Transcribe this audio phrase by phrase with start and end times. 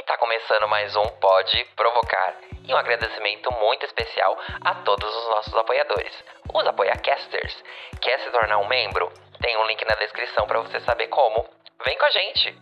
[0.00, 2.40] E tá começando mais um Pode Provocar.
[2.66, 6.10] E um agradecimento muito especial a todos os nossos apoiadores,
[6.54, 7.54] os apoiacasters.
[8.00, 9.12] Quer se tornar um membro?
[9.42, 11.44] Tem um link na descrição para você saber como.
[11.84, 12.58] Vem com a gente!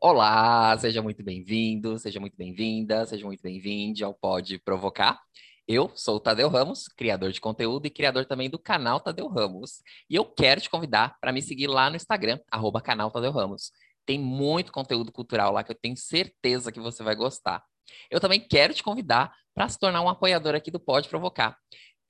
[0.00, 5.18] Olá, seja muito bem-vindo, seja muito bem-vinda, seja muito bem-vinde ao Pode Provocar.
[5.66, 9.82] Eu sou o Tadeu Ramos, criador de conteúdo e criador também do canal Tadeu Ramos.
[10.08, 13.72] E eu quero te convidar para me seguir lá no Instagram, arroba canal Tadeu Ramos.
[14.06, 17.62] Tem muito conteúdo cultural lá que eu tenho certeza que você vai gostar.
[18.10, 21.56] Eu também quero te convidar para se tornar um apoiador aqui do Pode Provocar.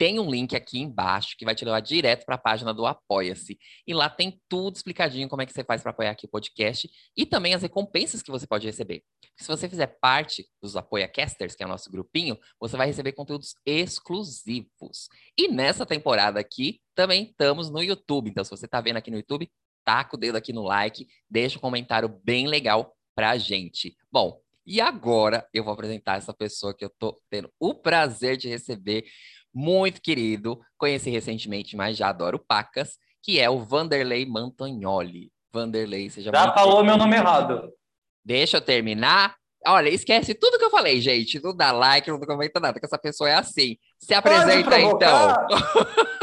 [0.01, 3.59] Tem um link aqui embaixo que vai te levar direto para a página do Apoia-se.
[3.87, 6.91] E lá tem tudo explicadinho como é que você faz para apoiar aqui o podcast
[7.15, 9.03] e também as recompensas que você pode receber.
[9.37, 13.55] Se você fizer parte dos Apoiacasters, que é o nosso grupinho, você vai receber conteúdos
[13.67, 15.11] exclusivos.
[15.37, 18.31] E nessa temporada aqui, também estamos no YouTube.
[18.31, 19.51] Então, se você está vendo aqui no YouTube,
[19.91, 23.97] taca o dedo aqui no like, deixa um comentário bem legal pra gente.
[24.11, 28.49] Bom, e agora eu vou apresentar essa pessoa que eu tô tendo o prazer de
[28.49, 29.05] receber,
[29.53, 35.33] muito querido, conheci recentemente, mas já adoro pacas, que é o Vanderlei Mantagnoli.
[35.53, 36.85] Vanderlei, seja Já falou querido.
[36.85, 37.73] meu nome errado.
[38.25, 39.35] Deixa eu terminar.
[39.67, 41.43] Olha, esquece tudo que eu falei, gente.
[41.43, 43.77] Não dá like, não comenta nada, que essa pessoa é assim.
[43.99, 45.35] Se apresenta então.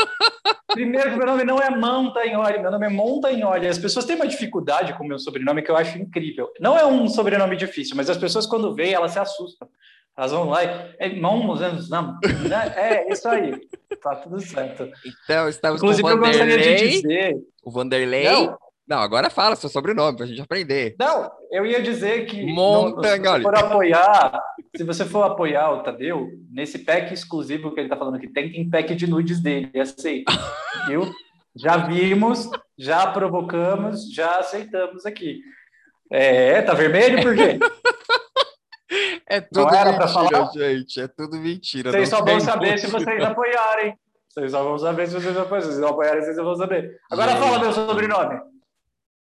[0.78, 3.67] Primeiro, meu nome não é Montagnoli, meu nome é Montagnoli.
[3.67, 6.52] As pessoas têm uma dificuldade com o meu sobrenome que eu acho incrível.
[6.59, 9.67] Não é um sobrenome difícil, mas as pessoas, quando veem, elas se assustam.
[10.16, 10.67] Elas vão lá e.
[11.00, 11.55] É, não,
[12.48, 12.73] né?
[12.75, 13.59] é isso aí.
[14.03, 14.88] Tá tudo certo.
[15.23, 16.53] Então, estamos Inclusive, com o Vanderlei.
[16.53, 17.36] Eu gostaria de dizer.
[17.64, 18.23] O Vanderlei.
[18.25, 20.95] Não, não, agora fala seu sobrenome para a gente aprender.
[20.97, 23.43] Não, eu ia dizer que Montagnoli.
[23.43, 24.43] se você for apoiar,
[24.75, 28.52] se você for apoiar o Tadeu, nesse pack exclusivo que ele está falando aqui, tem,
[28.52, 30.31] tem pack de nudes dele, aceita,
[30.88, 31.03] viu?
[31.59, 35.39] Já vimos, já provocamos, já aceitamos aqui.
[36.11, 37.58] É, tá vermelho por quê?
[39.30, 40.52] É tudo mentira, falar?
[40.53, 41.02] gente.
[41.02, 41.91] É tudo mentira.
[41.91, 43.93] Vocês só vão saber se vocês apoiarem.
[44.30, 45.61] Vocês só vão saber se vocês apoiarem.
[45.61, 46.97] Se vocês não apoiarem, vocês vão saber.
[47.11, 47.42] Agora gente.
[47.42, 48.39] fala meu sobrenome.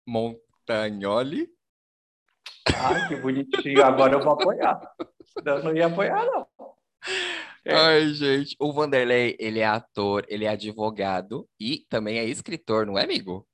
[0.06, 1.48] Montagnoli.
[2.74, 3.84] Ai, que bonitinho.
[3.84, 4.80] Agora eu vou apoiar.
[5.44, 6.46] Eu não ia apoiar, não.
[7.64, 7.74] É.
[7.74, 8.56] Ai, gente.
[8.60, 13.46] O Vanderlei, ele é ator, ele é advogado e também é escritor, não é, amigo?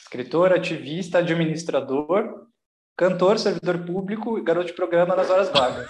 [0.00, 2.46] Escritor, ativista, administrador,
[2.96, 5.88] cantor, servidor público e garoto de programa nas horas vagas.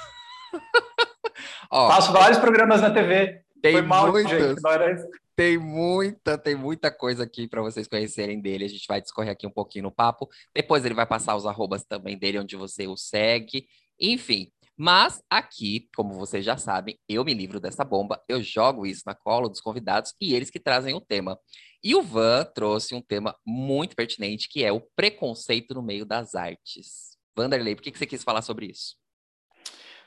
[1.71, 3.43] Ó, Faço vários programas na TV.
[3.63, 4.63] Tem Foi mal, muitas, gente.
[4.63, 5.07] Não era isso.
[5.35, 8.65] Tem muita, tem muita coisa aqui para vocês conhecerem dele.
[8.65, 10.29] A gente vai discorrer aqui um pouquinho no papo.
[10.55, 13.67] Depois ele vai passar os arrobas também dele, onde você o segue.
[13.99, 19.03] Enfim, mas aqui, como vocês já sabem, eu me livro dessa bomba, eu jogo isso
[19.07, 21.39] na cola dos convidados e eles que trazem o tema.
[21.85, 26.35] E o Van trouxe um tema muito pertinente, que é o preconceito no meio das
[26.35, 27.17] artes.
[27.37, 28.97] Vanderlei, por que você quis falar sobre isso?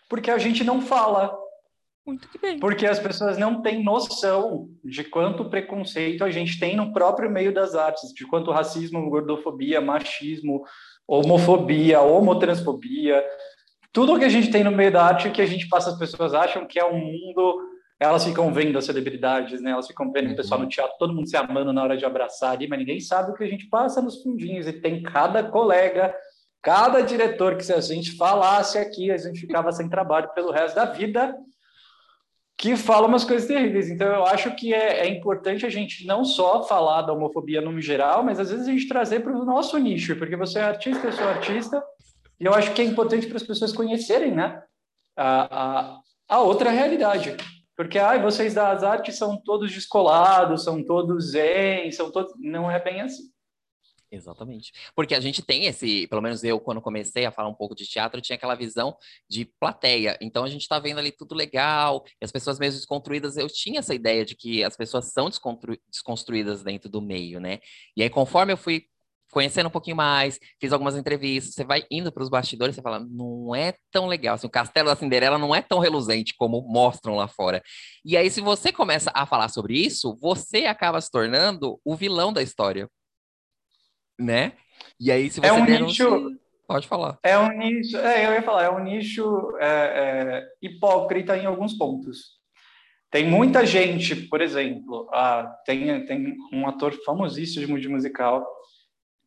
[0.09, 1.44] Porque a gente não fala.
[2.05, 2.59] Muito que bem.
[2.59, 7.51] Porque as pessoas não têm noção de quanto preconceito a gente tem no próprio meio
[7.51, 10.63] das artes, de quanto racismo, gordofobia, machismo,
[11.07, 13.23] homofobia, homotransfobia,
[13.95, 16.33] tudo que a gente tem no meio da arte que a gente passa, as pessoas
[16.33, 17.61] acham que é um mundo.
[17.97, 19.71] Elas ficam vendo as celebridades, né?
[19.71, 22.51] Elas ficam vendo o pessoal no teatro, todo mundo se amando na hora de abraçar
[22.51, 24.67] ali, mas ninguém sabe o que a gente passa nos fundinhos.
[24.67, 26.13] E tem cada colega,
[26.61, 30.75] cada diretor que se a gente falasse aqui, a gente ficava sem trabalho pelo resto
[30.75, 31.33] da vida
[32.57, 33.89] que fala umas coisas terríveis.
[33.89, 37.79] Então, eu acho que é, é, importante a gente não só falar da homofobia no
[37.81, 41.07] geral, mas às vezes a gente trazer para o nosso nicho, porque você é artista,
[41.07, 41.83] eu sou artista,
[42.39, 44.61] e eu acho que é importante para as pessoas conhecerem né,
[45.17, 45.99] a, a,
[46.29, 47.35] a outra realidade.
[47.75, 52.33] Porque ai, vocês das artes são todos descolados, são todos zen, são todos.
[52.39, 53.23] Não é bem assim.
[54.11, 54.71] Exatamente.
[54.95, 57.85] Porque a gente tem esse, pelo menos eu, quando comecei a falar um pouco de
[57.85, 58.95] teatro, tinha aquela visão
[59.29, 60.17] de plateia.
[60.21, 63.35] Então a gente está vendo ali tudo legal, as pessoas mesmo desconstruídas.
[63.35, 65.29] Eu tinha essa ideia de que as pessoas são
[65.89, 67.59] desconstruídas dentro do meio, né?
[67.97, 68.85] E aí, conforme eu fui
[69.31, 72.99] conhecendo um pouquinho mais, fiz algumas entrevistas, você vai indo para os bastidores, você fala,
[72.99, 77.15] não é tão legal, assim, o castelo da Cinderela não é tão reluzente como mostram
[77.15, 77.61] lá fora.
[78.05, 82.31] E aí, se você começa a falar sobre isso, você acaba se tornando o vilão
[82.31, 82.89] da história
[84.19, 84.53] né?
[84.99, 86.09] E aí, se você é um denuncia...
[86.09, 86.39] nicho...
[86.67, 87.19] Pode falar.
[87.21, 91.73] É um nicho, é, eu ia falar, é um nicho é, é, hipócrita em alguns
[91.73, 92.39] pontos.
[93.11, 98.45] Tem muita gente, por exemplo, ah, tem, tem um ator famosíssimo de musical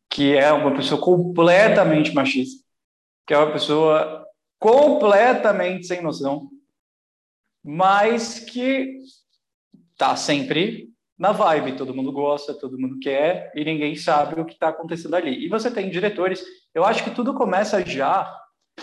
[0.09, 2.65] que é uma pessoa completamente machista,
[3.25, 4.25] que é uma pessoa
[4.59, 6.49] completamente sem noção,
[7.63, 8.97] mas que
[9.97, 10.88] tá sempre
[11.19, 15.15] na vibe, todo mundo gosta, todo mundo quer e ninguém sabe o que está acontecendo
[15.15, 15.43] ali.
[15.45, 16.41] E você tem diretores,
[16.73, 18.33] eu acho que tudo começa já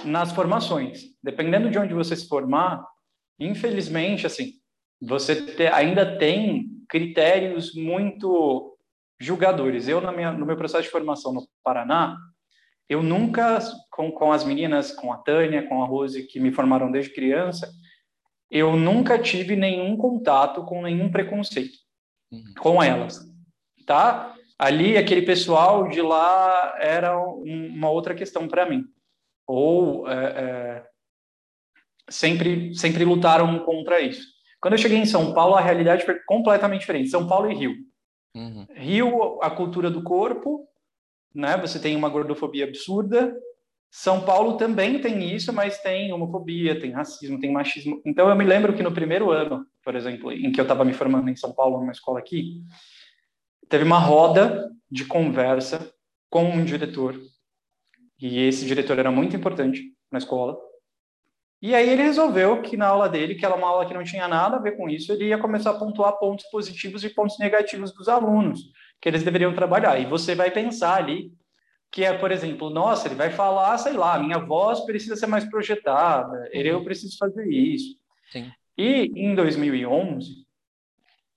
[0.04, 1.04] nas formações.
[1.22, 2.86] Dependendo de onde você se formar,
[3.40, 4.52] infelizmente, assim,
[5.00, 8.76] você te, ainda tem critérios muito
[9.18, 9.88] julgadores.
[9.88, 12.18] Eu, minha, no meu processo de formação no Paraná,
[12.86, 13.60] eu nunca,
[13.90, 17.66] com, com as meninas, com a Tânia, com a Rose, que me formaram desde criança,
[18.50, 21.85] eu nunca tive nenhum contato com nenhum preconceito.
[22.58, 23.20] Com elas,
[23.86, 24.34] tá?
[24.58, 28.84] Ali, aquele pessoal de lá era uma outra questão para mim.
[29.46, 30.86] Ou é, é,
[32.08, 34.26] sempre, sempre lutaram contra isso.
[34.60, 37.10] Quando eu cheguei em São Paulo, a realidade foi completamente diferente.
[37.10, 37.74] São Paulo e Rio.
[38.34, 38.66] Uhum.
[38.74, 40.66] Rio, a cultura do corpo,
[41.34, 41.56] né?
[41.58, 43.36] Você tem uma gordofobia absurda.
[43.98, 48.02] São Paulo também tem isso, mas tem homofobia, tem racismo, tem machismo.
[48.04, 50.92] Então eu me lembro que no primeiro ano, por exemplo, em que eu estava me
[50.92, 52.62] formando em São Paulo, numa escola aqui,
[53.70, 55.90] teve uma roda de conversa
[56.28, 57.18] com um diretor.
[58.20, 59.82] E esse diretor era muito importante
[60.12, 60.58] na escola.
[61.62, 64.28] E aí ele resolveu que na aula dele, que era uma aula que não tinha
[64.28, 67.94] nada a ver com isso, ele ia começar a pontuar pontos positivos e pontos negativos
[67.94, 68.60] dos alunos
[69.00, 69.98] que eles deveriam trabalhar.
[69.98, 71.32] E você vai pensar ali
[71.96, 75.46] que é, por exemplo, nossa, ele vai falar, sei lá, minha voz precisa ser mais
[75.46, 76.60] projetada, uhum.
[76.60, 77.96] eu preciso fazer isso.
[78.30, 78.52] Sim.
[78.76, 80.44] E em 2011,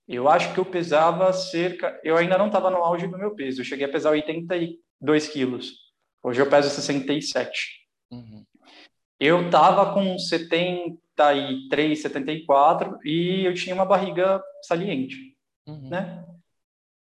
[0.05, 3.61] eu acho que eu pesava cerca, eu ainda não estava no auge do meu peso,
[3.61, 5.75] eu cheguei a pesar 82 quilos.
[6.21, 7.79] Hoje eu peso 67.
[8.11, 8.43] Uhum.
[9.17, 15.15] Eu estava com 73, 74 e eu tinha uma barriga saliente,
[15.65, 15.87] uhum.
[15.87, 16.25] né?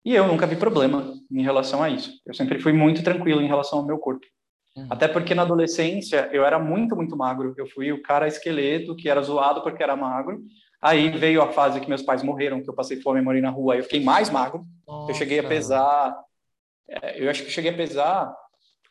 [0.05, 2.21] E eu nunca vi problema em relação a isso.
[2.23, 4.23] Eu sempre fui muito tranquilo em relação ao meu corpo.
[4.75, 4.85] Uhum.
[4.87, 7.55] Até porque na adolescência eu era muito, muito magro.
[7.57, 10.43] Eu fui o cara esqueleto que era zoado porque era magro.
[10.79, 13.49] Aí veio a fase que meus pais morreram, que eu passei fome e morri na
[13.49, 13.73] rua.
[13.73, 14.63] Aí eu fiquei mais magro.
[14.87, 15.11] Nossa.
[15.11, 16.15] Eu cheguei a pesar.
[16.87, 18.31] É, eu acho que cheguei a pesar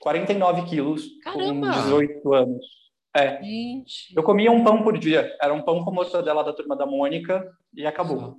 [0.00, 1.69] 49 quilos Caramba.
[1.69, 2.66] com 18 anos.
[3.14, 3.40] É.
[3.40, 4.12] Gente.
[4.16, 5.32] Eu comia um pão por dia.
[5.40, 8.37] Era um pão com mortadela da turma da Mônica e acabou.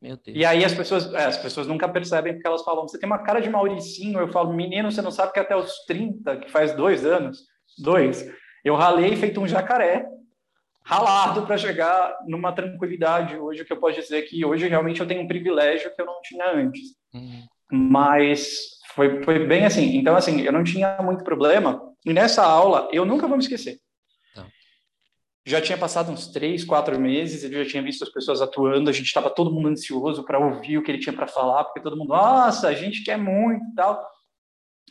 [0.00, 0.36] Meu Deus.
[0.36, 3.18] E aí as pessoas, é, as pessoas nunca percebem porque elas falam, você tem uma
[3.18, 4.18] cara de Mauricinho.
[4.18, 7.44] Eu falo, menino, você não sabe que até os 30, que faz dois anos,
[7.78, 8.30] dois,
[8.64, 10.06] eu ralei feito um jacaré,
[10.82, 15.22] ralado para chegar numa tranquilidade hoje, que eu posso dizer que hoje realmente eu tenho
[15.22, 16.96] um privilégio que eu não tinha antes.
[17.12, 17.46] Uhum.
[17.70, 19.96] Mas foi, foi bem assim.
[19.96, 21.80] Então, assim, eu não tinha muito problema.
[22.06, 23.78] E nessa aula, eu nunca vou me esquecer
[25.50, 28.92] já tinha passado uns três, quatro meses, ele já tinha visto as pessoas atuando, a
[28.92, 31.96] gente estava todo mundo ansioso para ouvir o que ele tinha para falar, porque todo
[31.96, 34.02] mundo, nossa, a gente quer muito e tal.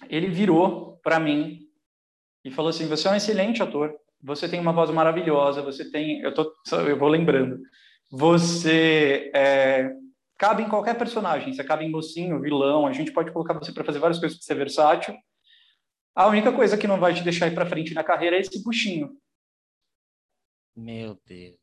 [0.09, 1.59] Ele virou para mim
[2.43, 6.19] e falou assim: você é um excelente ator, você tem uma voz maravilhosa, você tem,
[6.21, 7.59] eu tô, eu vou lembrando,
[8.11, 9.91] você é,
[10.37, 13.83] cabe em qualquer personagem, você cabe em mocinho, vilão, a gente pode colocar você para
[13.83, 15.15] fazer várias coisas para ser versátil.
[16.15, 18.61] A única coisa que não vai te deixar ir para frente na carreira é esse
[18.63, 19.09] buchinho.
[20.79, 21.59] Meu Deus.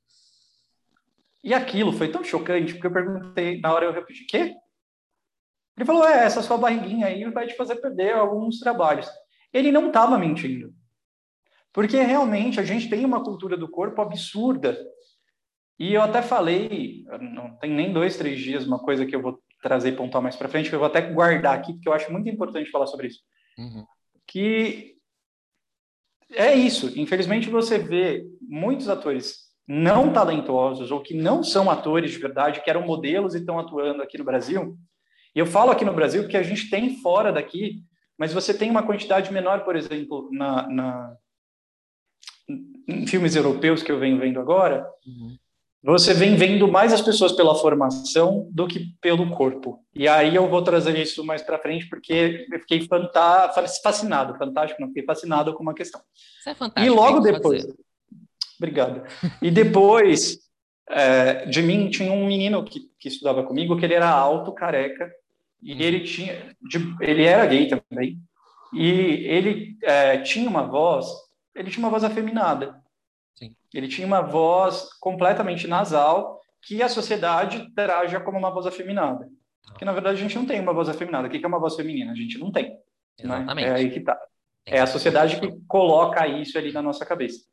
[1.42, 4.54] E aquilo foi tão chocante, porque eu perguntei, na hora eu repeti, quê?
[5.76, 9.08] Ele falou, é, essa sua barriguinha aí vai te fazer perder alguns trabalhos.
[9.52, 10.74] Ele não estava mentindo.
[11.72, 14.78] Porque realmente a gente tem uma cultura do corpo absurda.
[15.78, 19.42] E eu até falei, não tem nem dois, três dias, uma coisa que eu vou
[19.62, 22.10] trazer e pontuar mais para frente, que eu vou até guardar aqui, porque eu acho
[22.12, 23.20] muito importante falar sobre isso.
[23.58, 23.86] Uhum.
[24.26, 24.95] Que
[26.32, 26.92] é isso.
[26.98, 32.70] Infelizmente, você vê muitos atores não talentosos ou que não são atores de verdade, que
[32.70, 34.76] eram modelos e estão atuando aqui no Brasil.
[35.34, 37.82] E eu falo aqui no Brasil porque a gente tem fora daqui,
[38.16, 41.16] mas você tem uma quantidade menor, por exemplo, na, na
[42.88, 44.88] em filmes europeus que eu venho vendo agora.
[45.04, 45.36] Uhum
[45.92, 49.84] você vem vendo mais as pessoas pela formação do que pelo corpo.
[49.94, 53.52] E aí eu vou trazer isso mais para frente, porque eu fiquei fanta
[53.82, 56.00] fascinado, fantástico, não, fiquei fascinado com uma questão.
[56.40, 56.92] Isso é fantástico.
[56.92, 57.66] E logo depois...
[58.58, 59.02] Obrigado.
[59.40, 60.38] E depois
[60.90, 65.08] é, de mim tinha um menino que, que estudava comigo, que ele era alto, careca,
[65.62, 65.78] e hum.
[65.78, 66.56] ele tinha...
[66.62, 68.18] De, ele era gay também,
[68.72, 68.90] e
[69.26, 71.06] ele é, tinha uma voz...
[71.54, 72.84] Ele tinha uma voz afeminada.
[73.76, 79.28] Ele tinha uma voz completamente nasal que a sociedade traja como uma voz afeminada.
[79.78, 81.28] Que na verdade a gente não tem uma voz afeminada.
[81.28, 82.10] O que é uma voz feminina?
[82.10, 82.74] A gente não tem.
[83.22, 83.46] Né?
[83.58, 84.18] É aí que tá.
[84.64, 87.44] É a sociedade que coloca isso ali na nossa cabeça.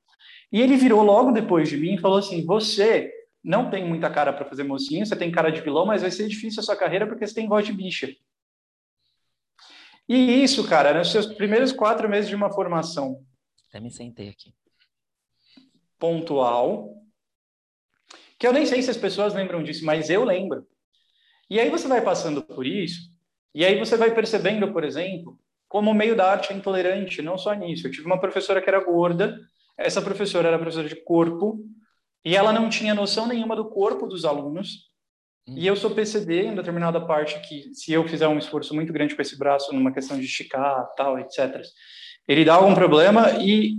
[0.49, 3.11] E ele virou logo depois de mim e falou assim: Você
[3.43, 6.29] não tem muita cara para fazer mocinho, você tem cara de vilão, mas vai ser
[6.29, 8.09] difícil a sua carreira porque você tem voz de bicha.
[10.07, 13.21] E isso, cara, nos seus primeiros quatro meses de uma formação.
[13.67, 14.53] Até me sentei aqui
[16.03, 16.97] pontual,
[18.37, 20.67] que eu nem sei se as pessoas lembram disso, mas eu lembro.
[21.49, 23.09] E aí você vai passando por isso,
[23.55, 27.37] e aí você vai percebendo, por exemplo, como o meio da arte é intolerante, não
[27.37, 27.87] só nisso.
[27.87, 29.39] Eu tive uma professora que era gorda,
[29.77, 31.63] essa professora era professora de corpo,
[32.25, 34.89] e ela não tinha noção nenhuma do corpo dos alunos.
[35.47, 35.55] Hum.
[35.55, 39.15] E eu sou PCD em determinada parte que, se eu fizer um esforço muito grande
[39.15, 41.61] com esse braço, numa questão de esticar, tal, etc.,
[42.27, 43.77] ele dá algum problema e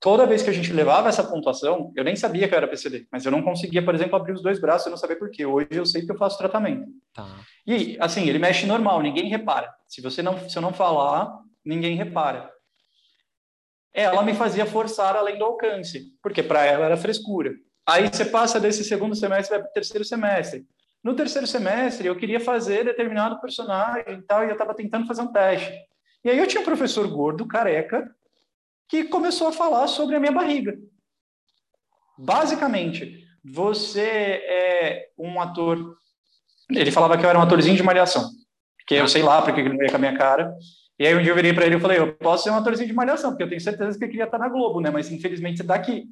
[0.00, 3.06] toda vez que a gente levava essa pontuação, eu nem sabia que eu era PCD,
[3.12, 5.44] mas eu não conseguia, por exemplo, abrir os dois braços, eu não sabia por quê.
[5.44, 6.86] Hoje eu sei que eu faço tratamento.
[7.12, 7.28] Tá.
[7.66, 9.72] E, assim, ele mexe normal, ninguém repara.
[9.86, 12.50] Se você não, se eu não falar, ninguém repara.
[13.92, 17.52] Ela me fazia forçar além do alcance, porque para ela era frescura.
[17.86, 20.64] Aí você passa desse segundo semestre para o terceiro semestre.
[21.02, 25.22] No terceiro semestre, eu queria fazer determinado personagem e tal, e eu estava tentando fazer
[25.22, 25.72] um teste.
[26.24, 28.14] E aí eu tinha um professor gordo, careca,
[28.90, 30.76] que começou a falar sobre a minha barriga.
[32.18, 35.96] Basicamente, você é um ator.
[36.68, 38.28] Ele falava que eu era um atorzinho de malhação,
[38.86, 40.52] que eu sei lá porque ele não ia com a minha cara.
[40.98, 42.88] E aí um dia eu virei para ele e falei: eu posso ser um atorzinho
[42.88, 44.90] de malhação, porque eu tenho certeza que eu queria estar na Globo, né?
[44.90, 46.08] Mas infelizmente você está aqui.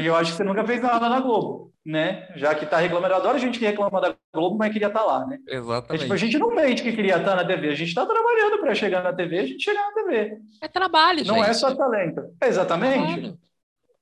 [0.00, 2.28] E eu acho que você nunca fez nada na Globo, né?
[2.36, 5.06] Já que está reclamando, eu adoro gente que reclama da Globo, mas queria estar tá
[5.06, 5.38] lá, né?
[5.48, 5.94] Exatamente.
[5.94, 8.04] É, tipo, a gente não mente que queria estar tá na TV, a gente está
[8.04, 10.38] trabalhando para chegar na TV, a gente chega na TV.
[10.60, 11.50] É trabalho, Não é gente.
[11.50, 12.22] é só talento.
[12.42, 13.38] Exatamente.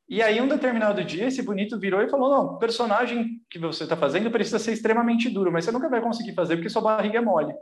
[0.08, 3.84] E aí, um determinado dia, esse bonito virou e falou: Não, o personagem que você
[3.84, 7.18] está fazendo precisa ser extremamente duro, mas você nunca vai conseguir fazer porque sua barriga
[7.18, 7.54] é mole.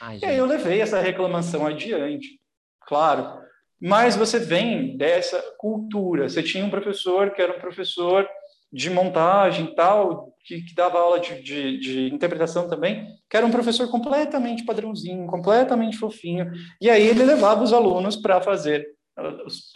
[0.00, 2.40] Ai, e aí eu levei essa reclamação adiante.
[2.86, 3.40] Claro,
[3.82, 6.28] mas você vem dessa cultura.
[6.28, 8.28] Você tinha um professor que era um professor
[8.72, 13.50] de montagem tal, que, que, dava aula de, de, de, interpretação também, que era um
[13.50, 16.50] professor completamente padrãozinho, completamente fofinho.
[16.80, 18.86] E aí ele levava os alunos para fazer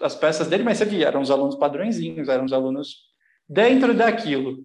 [0.01, 2.97] as peças dele, mas você via, eram os alunos padrõezinhos, eram os alunos
[3.49, 4.65] dentro daquilo.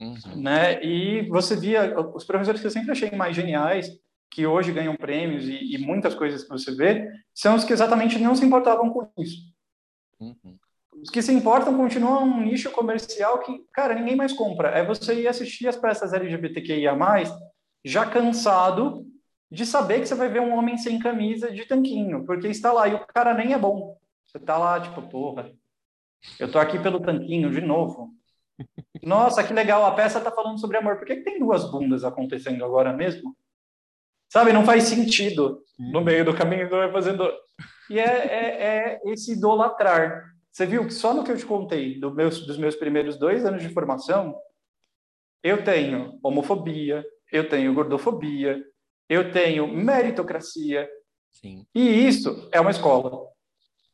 [0.00, 0.42] Uhum.
[0.42, 0.84] Né?
[0.84, 3.90] E você via os professores que eu sempre achei mais geniais,
[4.32, 8.18] que hoje ganham prêmios e, e, muitas coisas que você vê, são os que exatamente
[8.18, 9.52] não se importavam com isso.
[10.18, 10.58] Uhum.
[11.02, 14.70] Os que se importam continuam um nicho comercial que, cara, ninguém mais compra.
[14.70, 16.96] É você ir assistir as peças LGBTQIA+,
[17.84, 19.06] já cansado
[19.50, 22.88] de saber que você vai ver um homem sem camisa de tanquinho, porque está lá
[22.88, 23.98] e o cara nem é bom.
[24.26, 25.52] Você está lá, tipo, porra,
[26.40, 28.14] eu tô aqui pelo tanquinho de novo.
[29.02, 30.96] Nossa, que legal, a peça está falando sobre amor.
[30.96, 33.36] Por que, que tem duas bundas acontecendo agora mesmo?
[34.32, 35.62] Sabe, não faz sentido.
[35.78, 36.04] No uhum.
[36.06, 37.30] meio do caminho vai fazendo.
[37.90, 40.24] E é, é, é, esse idolatrar.
[40.50, 43.44] Você viu que só no que eu te contei do meus, dos meus primeiros dois
[43.44, 44.34] anos de formação,
[45.42, 48.64] eu tenho homofobia, eu tenho gordofobia,
[49.06, 50.88] eu tenho meritocracia.
[51.30, 51.66] Sim.
[51.74, 53.28] E isso é uma escola.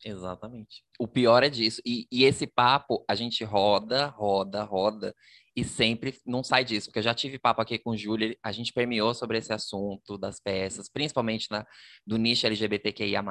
[0.04, 0.84] Exatamente.
[1.00, 1.82] O pior é disso.
[1.84, 5.12] E, e esse papo, a gente roda, roda, roda
[5.58, 8.52] e sempre não sai disso, porque eu já tive papo aqui com o Júlio, a
[8.52, 11.66] gente permeou sobre esse assunto das peças, principalmente na,
[12.06, 13.24] do nicho LGBTQIA+,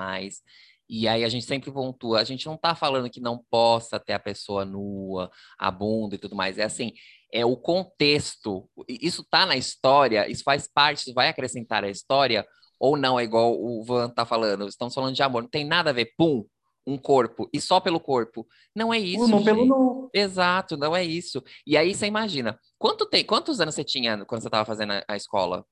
[0.90, 4.12] e aí a gente sempre pontua, a gente não está falando que não possa ter
[4.12, 6.92] a pessoa nua, a bunda e tudo mais, é assim,
[7.32, 12.46] é o contexto, isso está na história, isso faz parte, isso vai acrescentar a história,
[12.78, 15.92] ou não, é igual o Van tá falando, estamos falando de amor, não tem nada
[15.92, 16.46] a ver, pum,
[16.88, 18.48] um corpo e só pelo corpo.
[18.74, 19.28] Não é isso.
[19.28, 20.10] Não pelo não.
[20.14, 21.44] Exato, não é isso.
[21.66, 25.04] E aí você imagina, quanto tem, quantos anos você tinha quando você estava fazendo a,
[25.10, 25.66] a escola?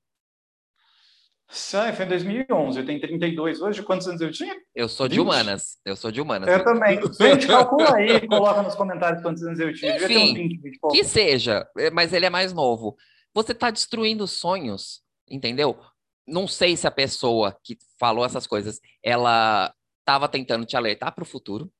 [1.47, 4.55] Sai, foi em 2011, eu tenho 32 hoje, quantos anos eu tinha?
[4.73, 5.13] Eu sou 20.
[5.13, 6.49] de humanas, eu sou de humanas.
[6.49, 6.99] Eu também.
[7.21, 9.95] Gente, calcula aí, coloca nos comentários quantos anos eu tinha.
[9.95, 12.97] Enfim, 20, 20 que seja, é, mas ele é mais novo.
[13.33, 15.79] Você está destruindo sonhos, entendeu?
[16.27, 19.71] Não sei se a pessoa que falou essas coisas, ela
[20.05, 21.71] estava tentando te alertar para o futuro,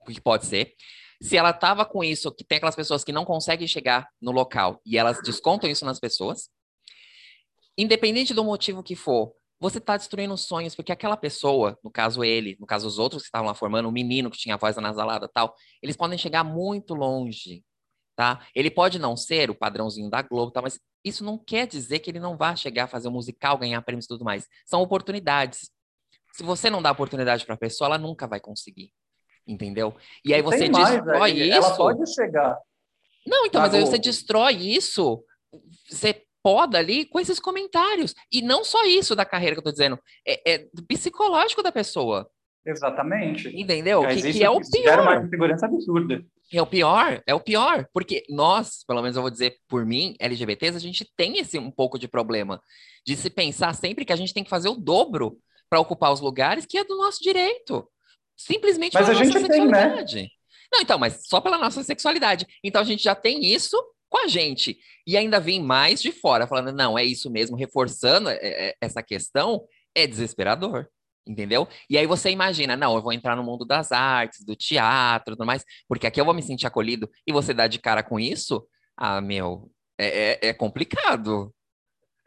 [0.00, 0.74] o que pode ser.
[1.22, 4.80] Se ela estava com isso, que tem aquelas pessoas que não conseguem chegar no local
[4.84, 6.50] e elas descontam isso nas pessoas,
[7.76, 12.56] independente do motivo que for, você está destruindo sonhos, porque aquela pessoa, no caso ele,
[12.58, 15.28] no caso os outros que estavam lá formando, o menino que tinha a voz anasalada
[15.28, 17.62] tal, eles podem chegar muito longe,
[18.16, 18.46] tá?
[18.54, 20.62] Ele pode não ser o padrãozinho da Globo, tá?
[20.62, 23.80] mas isso não quer dizer que ele não vá chegar a fazer um musical, ganhar
[23.82, 24.46] prêmios e tudo mais.
[24.66, 25.70] São oportunidades.
[26.32, 28.92] Se você não dá oportunidade para a pessoa, ela nunca vai conseguir.
[29.46, 29.94] Entendeu?
[30.24, 31.56] E aí você mais, destrói isso.
[31.56, 32.58] Ela pode chegar.
[33.26, 35.24] Não, então, mas aí você destrói isso.
[35.88, 38.14] Você poda ali com esses comentários.
[38.30, 41.72] E não só isso da carreira que eu tô dizendo, é, é do psicológico da
[41.72, 42.30] pessoa.
[42.64, 43.48] Exatamente.
[43.48, 44.06] Entendeu?
[44.06, 45.00] Que, que, é o pior.
[45.00, 46.24] Uma insegurança absurda.
[46.52, 50.16] É o pior, é o pior, porque nós, pelo menos eu vou dizer por mim,
[50.18, 52.60] LGBTs, a gente tem esse um pouco de problema
[53.06, 55.38] de se pensar sempre que a gente tem que fazer o dobro
[55.70, 57.88] para ocupar os lugares que é do nosso direito.
[58.36, 60.14] Simplesmente mas pela nossa sexualidade.
[60.14, 60.28] Tem, né?
[60.72, 62.46] Não, então, mas só pela nossa sexualidade.
[62.62, 63.76] Então a gente já tem isso
[64.08, 64.78] com a gente.
[65.06, 69.02] E ainda vem mais de fora, falando, não, é isso mesmo, reforçando é, é, essa
[69.02, 70.88] questão, é desesperador.
[71.26, 71.68] Entendeu?
[71.88, 75.46] E aí você imagina, não, eu vou entrar no mundo das artes, do teatro, tudo
[75.46, 78.66] mais, porque aqui eu vou me sentir acolhido e você dá de cara com isso,
[78.96, 81.54] ah, meu, é, é, é complicado.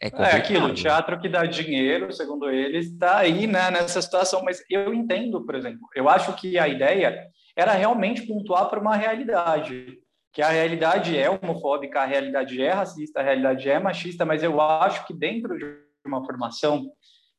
[0.03, 4.43] É, é aquilo, o teatro que dá dinheiro, segundo eles, está aí né, nessa situação.
[4.43, 8.97] Mas eu entendo, por exemplo, eu acho que a ideia era realmente pontuar para uma
[8.97, 9.97] realidade,
[10.33, 14.59] que a realidade é homofóbica, a realidade é racista, a realidade é machista, mas eu
[14.59, 15.65] acho que dentro de
[16.05, 16.91] uma formação,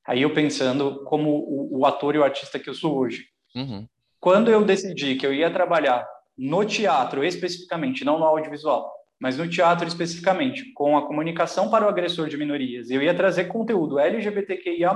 [0.06, 3.86] aí eu pensando como o, o ator e o artista que eu sou hoje, uhum.
[4.18, 8.90] quando eu decidi que eu ia trabalhar no teatro especificamente, não no audiovisual,
[9.24, 13.44] mas no teatro especificamente, com a comunicação para o agressor de minorias, eu ia trazer
[13.44, 14.94] conteúdo LGBTQIA+,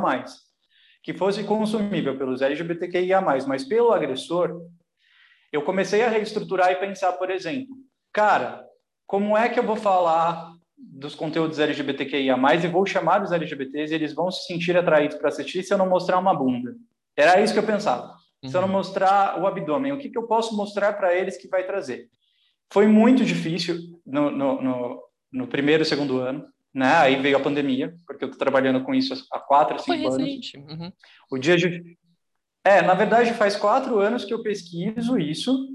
[1.02, 4.60] que fosse consumível pelos LGBTQIA+, mas pelo agressor,
[5.50, 7.74] eu comecei a reestruturar e pensar, por exemplo,
[8.12, 8.62] cara,
[9.06, 13.94] como é que eu vou falar dos conteúdos LGBTQIA+, e vou chamar os LGBTs e
[13.94, 16.74] eles vão se sentir atraídos para assistir se eu não mostrar uma bunda?
[17.16, 18.14] Era isso que eu pensava.
[18.44, 18.74] Se eu não uhum.
[18.74, 22.10] mostrar o abdômen, o que, que eu posso mostrar para eles que vai trazer?
[22.70, 26.96] Foi muito difícil no, no, no, no primeiro e segundo ano, né?
[26.96, 30.52] Aí veio a pandemia, porque eu estou trabalhando com isso há quatro, cinco Foi anos.
[30.54, 30.92] Uhum.
[31.30, 31.96] O dia de...
[32.64, 35.68] É, na verdade, faz quatro anos que eu pesquiso isso,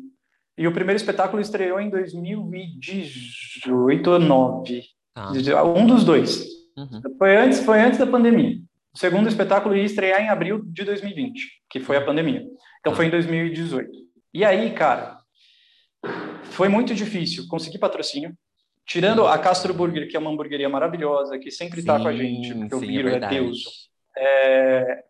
[0.58, 4.84] e o primeiro espetáculo estreou em 2018 ou 9.
[5.16, 5.32] Ah.
[5.64, 6.46] Um dos dois.
[6.78, 7.02] Uhum.
[7.18, 8.60] Foi, antes, foi antes da pandemia.
[8.94, 12.06] O segundo espetáculo ia estrear em abril de 2020, que foi a uhum.
[12.06, 12.46] pandemia.
[12.80, 13.90] Então foi em 2018.
[14.34, 15.18] E aí, cara,
[16.52, 18.36] foi muito difícil conseguir patrocínio.
[18.86, 22.54] Tirando a Castro Burger, que é uma hamburgueria maravilhosa, que sempre está com a gente,
[22.54, 23.90] porque sim, o Biro é, é Deus.
[24.18, 25.04] É,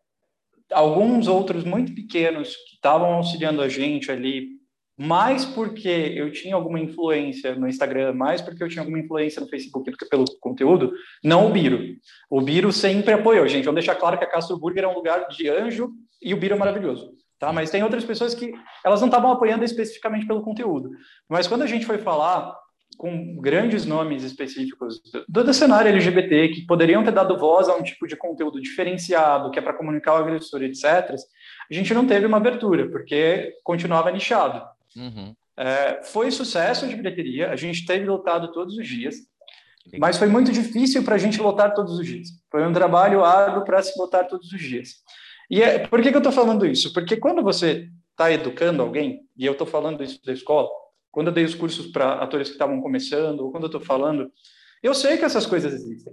[0.72, 4.50] alguns outros muito pequenos que estavam auxiliando a gente ali,
[4.96, 9.50] mais porque eu tinha alguma influência no Instagram, mais porque eu tinha alguma influência no
[9.50, 11.80] Facebook do que pelo conteúdo, não o Biro.
[12.30, 13.66] O Biro sempre apoiou, gente.
[13.66, 16.54] Vamos deixar claro que a Castro Burger é um lugar de anjo e o Biro
[16.54, 17.12] é maravilhoso
[17.44, 17.52] tá?
[17.52, 18.54] Mas tem outras pessoas que
[18.86, 20.92] elas não estavam apoiando especificamente pelo conteúdo.
[21.28, 22.56] Mas quando a gente foi falar
[22.98, 27.84] com grandes nomes específicos do, do cenário LGBT que poderiam ter dado voz a um
[27.84, 31.16] tipo de conteúdo diferenciado, que é para comunicar o agressor, etc.,
[31.70, 34.66] a gente não teve uma abertura, porque continuava nichado.
[34.96, 35.36] Uhum.
[35.58, 39.16] É, foi sucesso de bilheteria, a gente teve lotado todos os dias,
[40.00, 42.29] mas foi muito difícil para a gente lotar todos os dias.
[42.50, 45.03] Foi um trabalho árduo para se lotar todos os dias.
[45.53, 46.92] E é, por que, que eu estou falando isso?
[46.92, 50.68] Porque quando você está educando alguém, e eu estou falando isso da escola,
[51.11, 54.31] quando eu dei os cursos para atores que estavam começando, ou quando eu estou falando,
[54.81, 56.11] eu sei que essas coisas existem.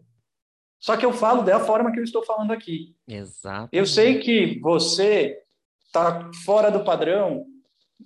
[0.78, 2.94] Só que eu falo da forma que eu estou falando aqui.
[3.08, 3.70] Exato.
[3.72, 5.38] Eu sei que você
[5.86, 7.46] está fora do padrão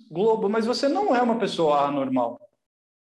[0.09, 2.39] Globo, mas você não é uma pessoa anormal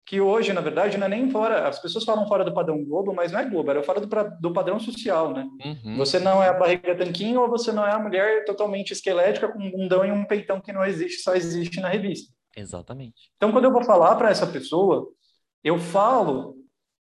[0.05, 1.67] que hoje, na verdade, não é nem fora.
[1.67, 4.07] As pessoas falam fora do padrão Globo, mas não é Globo, era fora do,
[4.39, 5.47] do padrão social, né?
[5.63, 5.97] Uhum.
[5.97, 9.59] Você não é a barriga tanquinho ou você não é a mulher totalmente esquelética com
[9.59, 12.33] um bundão e um peitão que não existe, só existe na revista.
[12.55, 13.31] Exatamente.
[13.37, 15.09] Então, quando eu vou falar para essa pessoa,
[15.63, 16.55] eu falo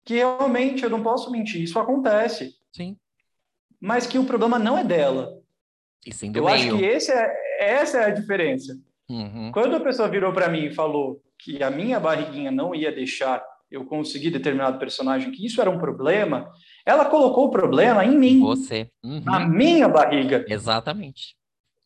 [0.05, 2.55] que realmente eu não posso mentir, isso acontece.
[2.73, 2.97] Sim.
[3.81, 5.39] Mas que o problema não é dela.
[6.07, 6.55] E sim do eu meio.
[6.55, 8.79] acho que esse é, essa é a diferença.
[9.09, 9.51] Uhum.
[9.53, 13.43] Quando a pessoa virou para mim e falou que a minha barriguinha não ia deixar
[13.71, 16.51] eu conseguir determinado personagem, que isso era um problema,
[16.85, 18.41] ela colocou o problema em mim.
[18.41, 18.91] Você.
[19.05, 19.23] Uhum.
[19.25, 20.45] Na minha barriga.
[20.49, 21.37] Exatamente.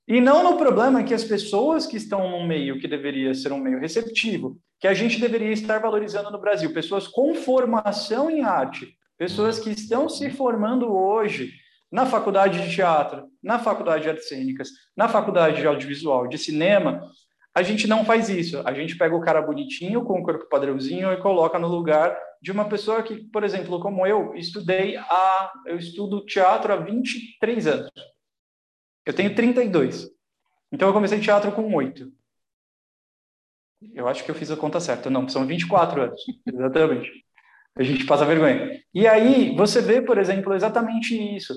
[0.09, 3.59] E não no problema que as pessoas que estão no meio, que deveria ser um
[3.59, 8.95] meio receptivo, que a gente deveria estar valorizando no Brasil, pessoas com formação em arte,
[9.17, 11.53] pessoas que estão se formando hoje
[11.90, 17.09] na faculdade de teatro, na faculdade de artes cênicas, na faculdade de audiovisual, de cinema,
[17.55, 18.61] a gente não faz isso.
[18.67, 22.51] A gente pega o cara bonitinho, com o corpo padrãozinho e coloca no lugar de
[22.51, 27.93] uma pessoa que, por exemplo, como eu, estudei a eu estudo teatro há 23 anos.
[29.07, 30.11] Eu tenho 32.
[30.73, 32.12] Então eu comecei teatro com 8.
[33.95, 35.09] Eu acho que eu fiz a conta certa.
[35.09, 36.21] Não, são 24 anos.
[36.45, 37.25] Exatamente.
[37.77, 38.81] A gente passa vergonha.
[38.93, 41.55] E aí você vê, por exemplo, exatamente isso.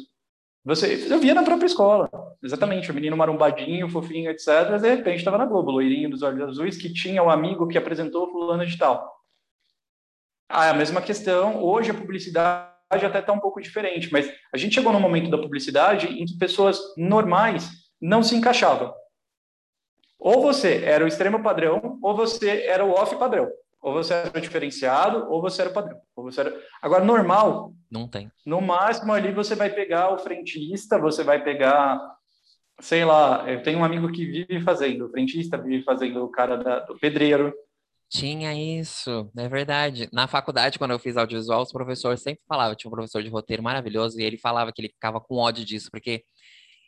[0.68, 2.10] Você, eu via na própria escola,
[2.44, 4.78] exatamente, o menino marombadinho, fofinho, etc.
[4.82, 8.30] De repente estava na Globo, loirinho dos olhos azuis, que tinha um amigo que apresentou
[8.30, 9.16] fulano de tal.
[10.50, 11.64] Ah, é a mesma questão.
[11.64, 15.38] Hoje a publicidade até está um pouco diferente, mas a gente chegou num momento da
[15.38, 17.70] publicidade em que pessoas normais
[18.02, 18.94] não se encaixavam.
[20.20, 23.50] Ou você era o extremo padrão, ou você era o off padrão.
[23.82, 26.00] Ou você era o diferenciado, ou você era o padrão.
[26.16, 26.62] Ou você era...
[26.82, 27.74] Agora, normal.
[27.90, 28.32] Não tem.
[28.46, 32.00] No máximo, ali você vai pegar o frentista, você vai pegar.
[32.80, 36.58] Sei lá, eu tenho um amigo que vive fazendo, o frentista vive fazendo o cara
[36.58, 37.54] da, do pedreiro.
[38.10, 40.08] Tinha isso, é verdade.
[40.14, 43.64] Na faculdade, quando eu fiz audiovisual, os professores sempre falavam, tinha um professor de roteiro
[43.64, 46.24] maravilhoso, e ele falava que ele ficava com ódio disso, porque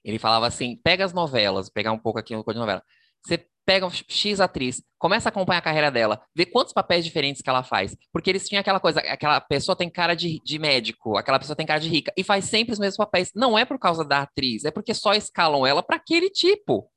[0.03, 2.83] Ele falava assim: pega as novelas, pegar um pouco aqui no cor de novela.
[3.25, 7.47] Você pega X atriz, começa a acompanhar a carreira dela, vê quantos papéis diferentes que
[7.47, 7.95] ela faz.
[8.11, 11.67] Porque eles tinham aquela coisa, aquela pessoa tem cara de, de médico, aquela pessoa tem
[11.67, 13.31] cara de rica, e faz sempre os mesmos papéis.
[13.35, 16.89] Não é por causa da atriz, é porque só escalam ela para aquele tipo.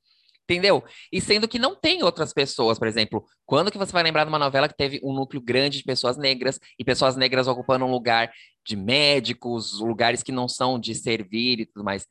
[0.49, 0.83] Entendeu?
[1.11, 4.29] E sendo que não tem outras pessoas, por exemplo, quando que você vai lembrar de
[4.29, 7.91] uma novela que teve um núcleo grande de pessoas negras e pessoas negras ocupando um
[7.91, 8.31] lugar
[8.65, 12.07] de médicos, lugares que não são de servir e tudo mais?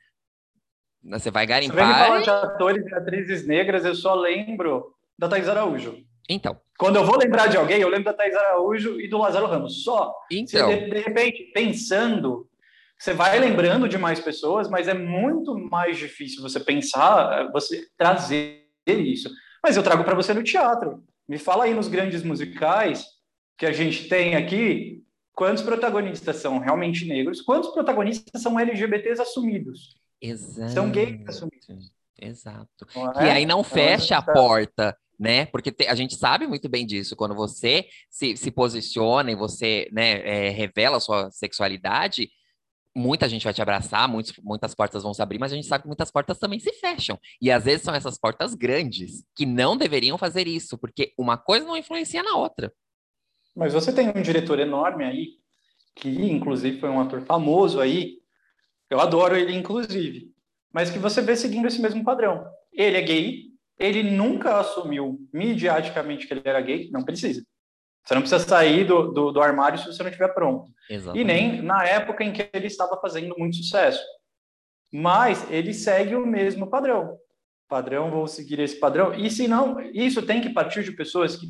[1.05, 1.77] Você vai garimpar.
[1.77, 5.99] Você vem falar de atores e atrizes negras, eu só lembro da Thais Araújo.
[6.29, 6.59] Então.
[6.79, 9.83] Quando eu vou lembrar de alguém, eu lembro da Thais Araújo e do Lázaro Ramos.
[9.83, 10.15] Só.
[10.31, 10.69] Então.
[10.69, 12.49] de, de repente, pensando
[13.03, 18.69] você vai lembrando de mais pessoas, mas é muito mais difícil você pensar, você trazer
[18.87, 19.29] isso.
[19.61, 21.03] Mas eu trago para você no teatro.
[21.29, 23.05] Me fala aí nos grandes musicais
[23.59, 29.97] que a gente tem aqui, quantos protagonistas são realmente negros, quantos protagonistas são LGBTs assumidos?
[30.22, 30.72] Exato.
[30.72, 31.92] São gays assumidos.
[32.20, 32.87] Exato.
[33.16, 33.26] É?
[33.26, 35.46] E aí não então, fecha a porta né?
[35.46, 37.14] Porque te, a gente sabe muito bem disso.
[37.14, 42.28] Quando você se, se posiciona e você né, é, revela a sua sexualidade,
[42.92, 45.82] muita gente vai te abraçar, muitos, muitas portas vão se abrir, mas a gente sabe
[45.82, 47.16] que muitas portas também se fecham.
[47.40, 51.64] E às vezes são essas portas grandes que não deveriam fazer isso, porque uma coisa
[51.64, 52.72] não influencia na outra.
[53.54, 55.28] Mas você tem um diretor enorme aí,
[55.94, 58.18] que inclusive foi um ator famoso aí,
[58.92, 60.31] eu adoro ele inclusive,
[60.72, 62.44] mas que você vê seguindo esse mesmo padrão.
[62.72, 63.42] Ele é gay,
[63.78, 67.42] ele nunca assumiu midiaticamente que ele era gay, não precisa.
[68.05, 70.70] Você não precisa sair do, do, do armário se você não estiver pronto.
[70.90, 71.22] Exatamente.
[71.22, 74.02] E nem na época em que ele estava fazendo muito sucesso.
[74.92, 77.16] Mas ele segue o mesmo padrão.
[77.68, 79.14] Padrão, vou seguir esse padrão.
[79.14, 81.46] E se não, isso tem que partir de pessoas que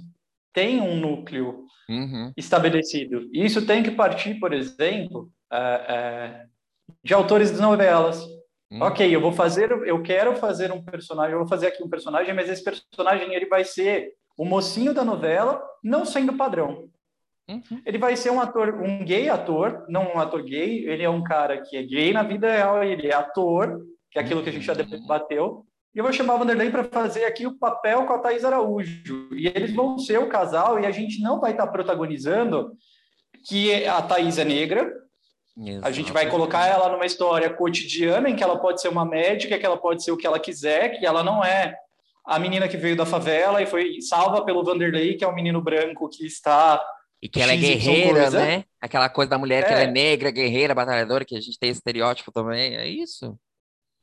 [0.53, 2.33] têm um núcleo uhum.
[2.37, 3.29] estabelecido.
[3.33, 6.47] Isso tem que partir, por exemplo, é, é,
[7.03, 8.23] de autores de novelas.
[8.71, 8.83] Uhum.
[8.83, 12.33] Ok, eu vou fazer, eu quero fazer um personagem, eu vou fazer aqui um personagem,
[12.35, 16.89] mas esse personagem ele vai ser o mocinho da novela, não sendo padrão.
[17.49, 17.83] Uhum.
[17.85, 21.23] Ele vai ser um ator, um gay ator, não um ator gay, ele é um
[21.23, 24.53] cara que é gay na vida real, ele é ator, que é aquilo que a
[24.53, 24.85] gente já uhum.
[24.85, 25.67] debateu.
[25.95, 29.29] E eu vou chamar o Vanderlei para fazer aqui o papel com a Thais Araújo.
[29.35, 32.73] E eles vão ser o casal e a gente não vai estar tá protagonizando
[33.47, 34.91] que a Thais é negra.
[35.83, 39.59] A gente vai colocar ela numa história cotidiana em que ela pode ser uma médica,
[39.59, 41.77] que ela pode ser o que ela quiser, que ela não é
[42.25, 45.61] a menina que veio da favela e foi salva pelo Vanderlei, que é um menino
[45.61, 46.83] branco que está.
[47.21, 48.65] E que ela é guerreira, né?
[48.81, 49.67] Aquela coisa da mulher é.
[49.67, 53.39] que ela é negra, guerreira, batalhadora, que a gente tem esse estereótipo também, é isso?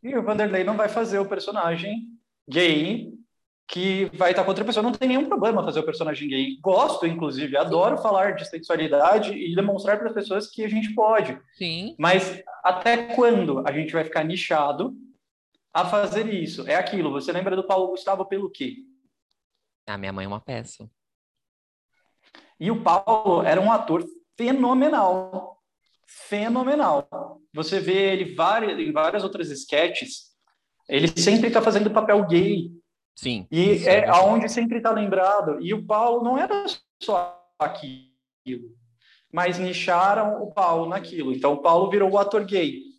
[0.03, 2.07] E o Vanderlei não vai fazer o personagem
[2.47, 3.11] gay
[3.69, 4.83] que vai estar contra a pessoa.
[4.83, 6.57] Não tem nenhum problema fazer o personagem gay.
[6.59, 8.03] Gosto, inclusive, adoro Sim.
[8.03, 11.39] falar de sexualidade e demonstrar para as pessoas que a gente pode.
[11.53, 11.95] Sim.
[11.99, 14.95] Mas até quando a gente vai ficar nichado
[15.71, 16.67] a fazer isso.
[16.67, 17.11] É aquilo.
[17.11, 18.77] Você lembra do Paulo Gustavo pelo quê?
[19.87, 20.89] A minha mãe é uma peça.
[22.59, 24.03] E o Paulo era um ator
[24.35, 25.61] fenomenal.
[26.07, 27.07] Fenomenal.
[27.53, 30.29] Você vê ele várias, em várias outras sketches,
[30.87, 32.71] ele sempre está fazendo papel gay.
[33.19, 33.45] Sim.
[33.51, 35.59] E é, é aonde sempre está lembrado.
[35.59, 36.65] E o Paulo não era
[37.03, 38.77] só aquilo,
[39.29, 41.33] mas nicharam o Paulo naquilo.
[41.33, 42.89] Então o Paulo virou o ator gay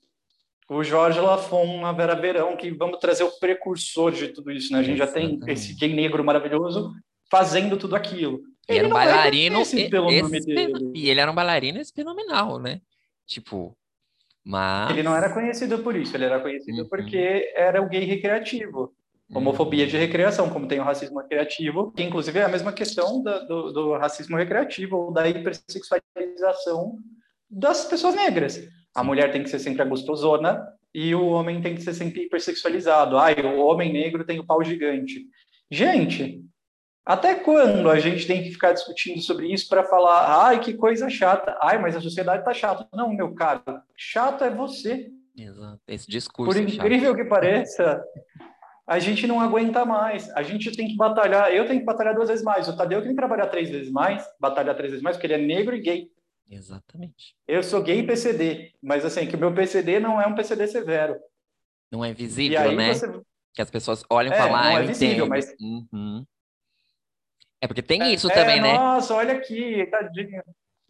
[0.69, 4.79] o Jorge Lafon, a Vera Verão, que vamos trazer o precursor de tudo isso, né?
[4.79, 6.93] A gente já tem esse gay negro maravilhoso
[7.29, 8.41] fazendo tudo aquilo.
[8.69, 10.93] Ele, era um bailarino pelo nome dele.
[10.95, 12.81] E ele era um bailarino fenomenal, né?
[13.27, 13.77] Tipo,
[14.45, 14.91] mas...
[14.91, 16.89] Ele não era conhecido por isso, ele era conhecido uhum.
[16.89, 18.95] porque era o gay recreativo.
[19.33, 19.91] Homofobia uhum.
[19.91, 23.73] de recreação, como tem o racismo recreativo, que inclusive é a mesma questão do, do,
[23.73, 26.99] do racismo recreativo, ou da hipersexualização
[27.49, 28.61] das pessoas negras.
[28.95, 32.25] A mulher tem que ser sempre a gostosona e o homem tem que ser sempre
[32.25, 33.17] hipersexualizado.
[33.17, 35.27] Ai, o homem negro tem o pau gigante.
[35.71, 36.45] Gente,
[37.07, 41.09] até quando a gente tem que ficar discutindo sobre isso para falar, ai, que coisa
[41.09, 42.89] chata, ai, mas a sociedade tá chata.
[42.93, 43.63] Não, meu caro,
[43.97, 45.09] chato é você.
[45.37, 46.53] Exato, esse discurso.
[46.53, 48.03] Por é incrível que pareça,
[48.91, 50.29] a gente não aguenta mais.
[50.31, 51.55] A gente tem que batalhar.
[51.55, 52.67] Eu tenho que batalhar duas vezes mais.
[52.67, 55.39] O Tadeu tem que trabalhar três vezes mais, batalhar três vezes mais, porque ele é
[55.39, 56.11] negro e gay.
[56.51, 57.37] Exatamente.
[57.47, 61.17] Eu sou gay PCD, mas assim, que o meu PCD não é um PCD severo.
[61.89, 62.93] Não é visível, né?
[62.93, 63.21] Você...
[63.55, 65.29] Que as pessoas olham e é, falam, ah, não é visível, entendo.
[65.29, 65.55] mas...
[65.61, 66.27] Uhum.
[67.61, 68.75] É porque tem é, isso também, é, né?
[68.75, 70.43] Nossa, olha aqui, tadinho.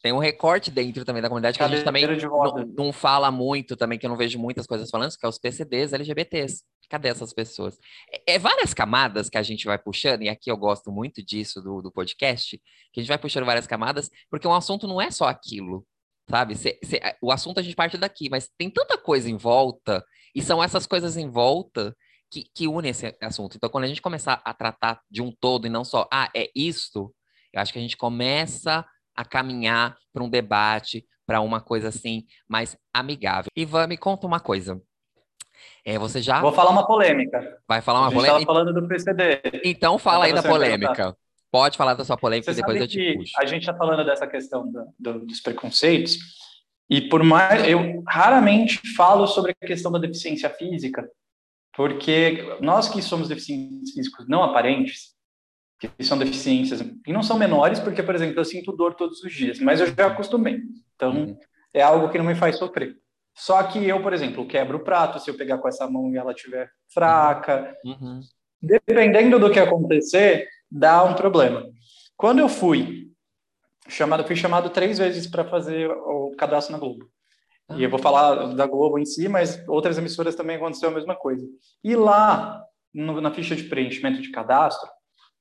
[0.03, 3.77] Tem um recorte dentro também da comunidade que a gente também não, não, fala muito
[3.77, 6.65] também, que eu não vejo muitas coisas falando, que é os PCDs LGBTs.
[6.91, 7.79] Cadê essas pessoas?
[8.13, 11.63] É, é, várias camadas que a gente vai puxando, e aqui eu gosto muito disso
[11.63, 12.61] do, do podcast,
[12.93, 15.87] que a gente vai puxando várias camadas, porque um assunto não é só aquilo,
[16.29, 16.57] sabe?
[16.57, 20.43] Cê, cê, o assunto a gente parte daqui, mas tem tanta coisa em volta E
[20.43, 21.97] são essas coisas em volta
[22.29, 23.57] que, que unem esse assunto.
[23.57, 26.51] Então, quando a gente começar a tratar de um todo e não só, ah, é
[26.55, 27.15] isto,
[27.53, 32.27] eu acho que a gente começa a caminhar para um debate, para uma coisa assim
[32.49, 33.51] mais amigável.
[33.57, 34.81] Ivan, me conta uma coisa.
[35.85, 36.41] É, você já.
[36.41, 37.59] Vou falar uma polêmica.
[37.69, 38.47] Vai falar uma a gente polêmica?
[38.47, 39.41] falando do PCD.
[39.65, 41.17] Então fala aí da polêmica.
[41.51, 43.33] Pode falar da sua polêmica Você e depois eu te puxo.
[43.37, 46.17] a gente está falando dessa questão do- do- dos preconceitos,
[46.89, 47.67] e por mais.
[47.67, 51.09] Eu raramente falo sobre a questão da deficiência física,
[51.77, 55.15] porque nós que somos deficientes físicos não aparentes,
[55.81, 59.33] que são deficiências, e não são menores, porque, por exemplo, eu sinto dor todos os
[59.33, 60.61] dias, mas eu já acostumei.
[60.95, 61.39] Então, Uhum.
[61.73, 62.97] é algo que não me faz sofrer.
[63.41, 66.17] Só que eu, por exemplo, quebro o prato se eu pegar com essa mão e
[66.19, 68.21] ela estiver fraca, Uhum.
[68.61, 71.65] dependendo do que acontecer, dá um problema.
[72.19, 73.09] Quando eu fui
[73.89, 77.09] chamado, fui chamado três vezes para fazer o cadastro na Globo.
[77.77, 81.15] E eu vou falar da Globo em si, mas outras emissoras também aconteceu a mesma
[81.17, 81.47] coisa.
[81.83, 84.87] E lá, no- na ficha de preenchimento de cadastro,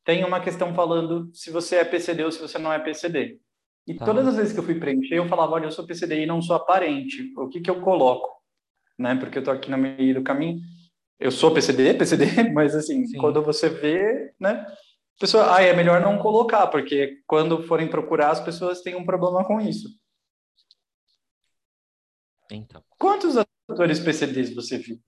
[0.05, 3.39] tem uma questão falando se você é PCD ou se você não é PCD.
[3.89, 4.05] E Tá.
[4.05, 6.43] todas as vezes que eu fui preencher, eu falava, olha, eu sou PCD e não
[6.43, 7.33] sou aparente.
[7.35, 8.29] O que que eu coloco?
[8.99, 9.15] Né?
[9.15, 10.59] Porque eu tô aqui no meio do caminho.
[11.19, 13.17] Eu sou PCD, PCD, mas assim, Sim.
[13.17, 14.51] quando você vê, né?
[14.51, 19.03] a Pessoa, ah, é melhor não colocar, porque quando forem procurar, as pessoas têm um
[19.03, 19.89] problema com isso.
[22.51, 22.83] Então.
[22.99, 23.37] Quantos
[23.69, 24.99] atores PCDs você viu?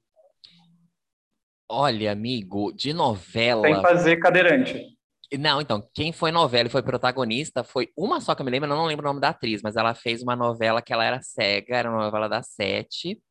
[1.69, 3.61] Olha, amigo, de novela.
[3.61, 4.97] Sem fazer cadeirante.
[5.39, 8.69] Não, então, quem foi novela e foi protagonista foi uma só que eu me lembro,
[8.69, 11.21] eu não lembro o nome da atriz, mas ela fez uma novela que ela era
[11.21, 13.21] cega, era uma novela da Sete,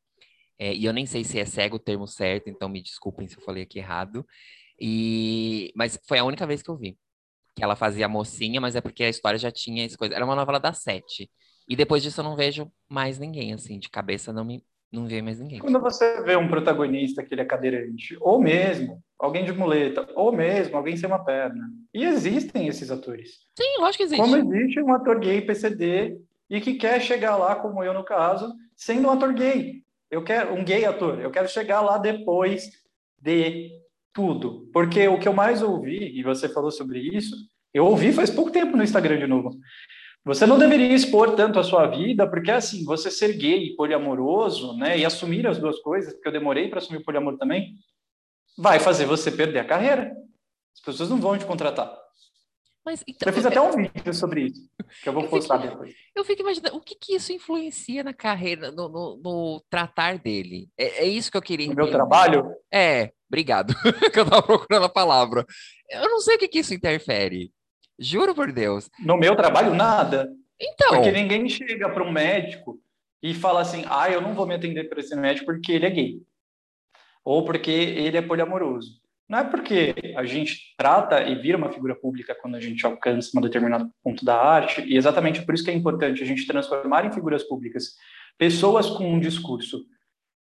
[0.58, 3.36] é, e eu nem sei se é cego o termo certo, então me desculpem se
[3.36, 4.26] eu falei aqui errado.
[4.80, 5.72] E...
[5.76, 6.98] Mas foi a única vez que eu vi.
[7.56, 10.14] Que ela fazia mocinha, mas é porque a história já tinha essa coisa.
[10.14, 11.30] Era uma novela da Sete.
[11.68, 15.22] E depois disso eu não vejo mais ninguém, assim, de cabeça não me não vi
[15.22, 15.60] mais ninguém.
[15.60, 20.32] Quando você vê um protagonista que ele é cadeirante, ou mesmo alguém de muleta, ou
[20.32, 21.70] mesmo alguém sem uma perna.
[21.94, 23.38] E existem esses atores.
[23.56, 24.20] Sim, lógico que existe.
[24.20, 28.52] Como existe um ator gay PCD e que quer chegar lá, como eu no caso,
[28.74, 29.82] sendo um ator gay.
[30.10, 31.20] Eu quero um gay ator.
[31.20, 32.70] Eu quero chegar lá depois
[33.20, 33.70] de
[34.12, 34.68] tudo.
[34.72, 37.36] Porque o que eu mais ouvi, e você falou sobre isso,
[37.72, 39.50] eu ouvi faz pouco tempo no Instagram de novo.
[40.24, 44.76] Você não deveria expor tanto a sua vida, porque assim, você ser gay e poliamoroso,
[44.76, 47.74] né, e assumir as duas coisas, porque eu demorei para assumir o poliamor também,
[48.58, 50.12] vai fazer você perder a carreira.
[50.74, 51.98] As pessoas não vão te contratar.
[52.84, 54.68] Mas, então, Eu fiz até um vídeo sobre isso,
[55.02, 55.94] que eu vou Eu postar fico- depois.
[56.16, 60.68] Eu fico imaginando, o que que isso influencia na carreira, no, no- no tratar dele?
[60.78, 63.74] É, é isso que eu queria No meu trabalho, É, obrigado,
[64.14, 65.44] que eu tava procurando a palavra.
[65.90, 67.50] Eu não sei o que que isso interfere.
[68.00, 68.90] Juro por Deus.
[68.98, 70.32] no meu trabalho, nada.
[70.58, 72.80] Então, Porque ninguém chega para um médico
[73.22, 75.90] e fala assim, ah, eu não vou me atender para esse médico porque ele é
[75.90, 76.22] gay.
[77.22, 79.00] Ou porque ele é poliamoroso.
[79.28, 83.38] Não é porque a gente trata e vira uma figura pública quando a gente alcança
[83.38, 87.04] um determinado ponto da arte, e exatamente por isso que é importante a gente transformar
[87.04, 87.94] em figuras públicas
[88.36, 89.84] pessoas com um discurso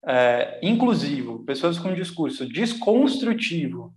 [0.06, 3.92] é, inclusivo, pessoas com um discurso desconstrutivo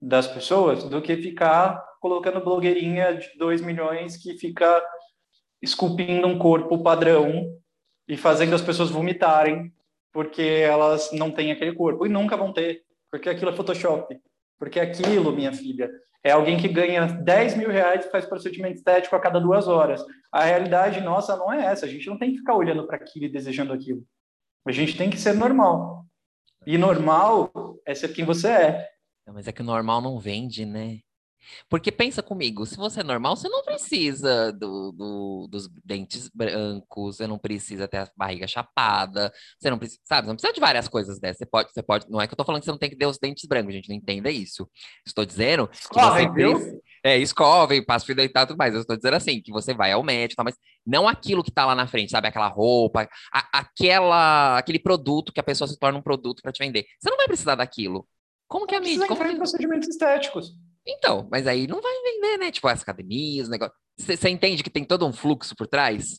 [0.00, 4.82] das pessoas, do que ficar colocando blogueirinha de 2 milhões que fica
[5.62, 7.56] esculpindo um corpo padrão
[8.08, 9.72] e fazendo as pessoas vomitarem
[10.12, 14.18] porque elas não têm aquele corpo e nunca vão ter, porque aquilo é Photoshop.
[14.58, 15.90] Porque aquilo, minha filha,
[16.22, 20.04] é alguém que ganha 10 mil reais e faz procedimento estético a cada duas horas.
[20.30, 21.86] A realidade nossa não é essa.
[21.86, 24.04] A gente não tem que ficar olhando para aquilo e desejando aquilo.
[24.66, 26.04] A gente tem que ser normal.
[26.66, 27.50] E normal
[27.86, 28.88] é ser quem você é.
[29.32, 30.98] mas é que o normal não vende, né?
[31.68, 37.16] Porque pensa comigo, se você é normal, você não precisa do, do- dos dentes brancos,
[37.16, 40.26] você não precisa ter a barriga chapada, você não precisa, sabe?
[40.26, 41.38] Você não precisa de várias coisas dessas.
[41.38, 42.96] Você pode, você pode, não é que eu tô falando que você não tem que
[42.96, 44.68] ter os dentes brancos, gente, não entenda isso.
[45.06, 48.74] Estou dizendo que Escova, você precisa, é, escove, passa fio dental e tudo mais.
[48.74, 51.64] Eu estou dizendo assim, que você vai ao médico, tal, mas não aquilo que tá
[51.64, 52.28] lá na frente, sabe?
[52.28, 56.58] Aquela roupa, a- aquela, aquele produto que a pessoa se torna um produto para te
[56.62, 56.84] vender.
[57.00, 58.06] Você não vai precisar daquilo.
[58.48, 59.06] Como que a mídia?
[59.06, 59.30] Como que...
[59.30, 60.52] em procedimentos estéticos.
[60.90, 62.50] Então, mas aí não vai vender, né?
[62.50, 63.74] Tipo, as academias, o negócio.
[63.98, 66.18] Você entende que tem todo um fluxo por trás?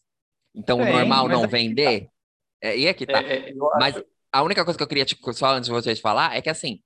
[0.53, 2.07] Então, o Tem, normal mas não vender?
[2.61, 3.19] É, e aqui tá.
[3.19, 5.99] É, é, Mas acho- a única coisa que eu queria, tipo, só antes de vocês
[5.99, 6.79] falar, é que assim,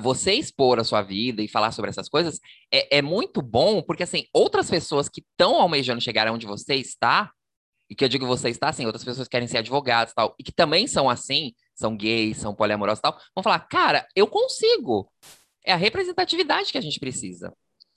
[0.00, 2.40] você expor a sua vida e falar sobre essas coisas
[2.72, 7.30] é, é muito bom, porque assim, outras pessoas que estão almejando chegar onde você está,
[7.88, 10.34] e que eu digo você está assim, outras pessoas que querem ser advogados e tal,
[10.38, 14.26] e que também são assim, são gays, são poliamorosos e tal, vão falar, cara, eu
[14.26, 15.10] consigo.
[15.66, 17.52] É a representatividade que a gente precisa.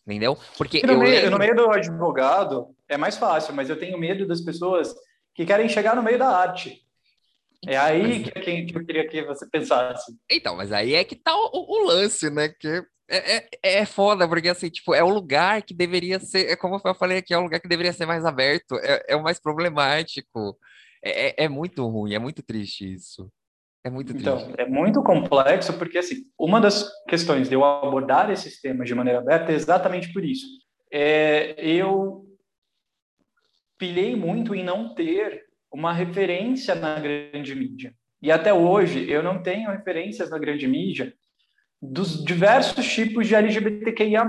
[0.06, 0.38] Entendeu?
[0.58, 1.32] Porque no, eu meio, lembro...
[1.32, 4.94] no meio do advogado é mais fácil, mas eu tenho medo das pessoas
[5.36, 6.84] que querem chegar no meio da arte.
[7.68, 10.12] É aí que, que eu queria que você pensasse.
[10.30, 12.50] Então, mas aí é que tá o, o lance, né?
[12.50, 16.56] Que é, é, é foda, porque assim, tipo, é um lugar que deveria ser, é
[16.56, 19.24] como eu falei aqui, é um lugar que deveria ser mais aberto, é, é o
[19.24, 20.58] mais problemático.
[21.04, 23.32] É, é, é muito ruim, é muito triste isso.
[23.84, 24.54] É muito então, triste.
[24.54, 28.96] Então, é muito complexo, porque assim, uma das questões de eu abordar esses temas de
[28.96, 30.46] maneira aberta é exatamente por isso.
[30.92, 32.26] É, eu
[33.78, 37.94] pilhei muito em não ter uma referência na grande mídia.
[38.22, 41.14] E até hoje eu não tenho referências na grande mídia
[41.82, 44.28] dos diversos tipos de LGBTQIA+.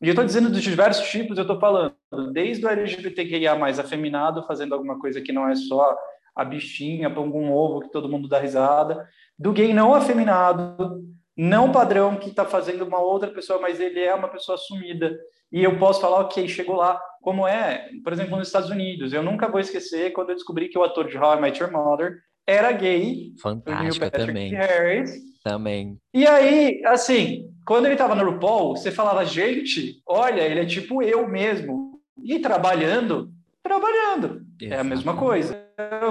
[0.00, 1.94] E eu estou dizendo dos diversos tipos, eu estou falando
[2.32, 5.94] desde o LGBTQIA+, afeminado, fazendo alguma coisa que não é só
[6.34, 9.06] a bichinha, põe um ovo que todo mundo dá risada,
[9.38, 11.02] do gay não afeminado,
[11.36, 15.16] não padrão que está fazendo uma outra pessoa, mas ele é uma pessoa assumida.
[15.50, 17.00] E eu posso falar, ok, chegou lá.
[17.20, 19.12] Como é, por exemplo, nos Estados Unidos.
[19.12, 21.72] Eu nunca vou esquecer quando eu descobri que o ator de How I Met Your
[21.72, 23.32] Mother era gay.
[23.40, 24.52] Fantástico também.
[24.52, 25.12] Harris.
[25.44, 25.98] Também.
[26.14, 31.02] E aí, assim, quando ele estava no RuPaul, você falava, gente, olha, ele é tipo
[31.02, 32.00] eu mesmo.
[32.22, 33.30] E trabalhando,
[33.62, 34.41] trabalhando.
[34.62, 34.74] Exato.
[34.74, 35.60] É a mesma coisa.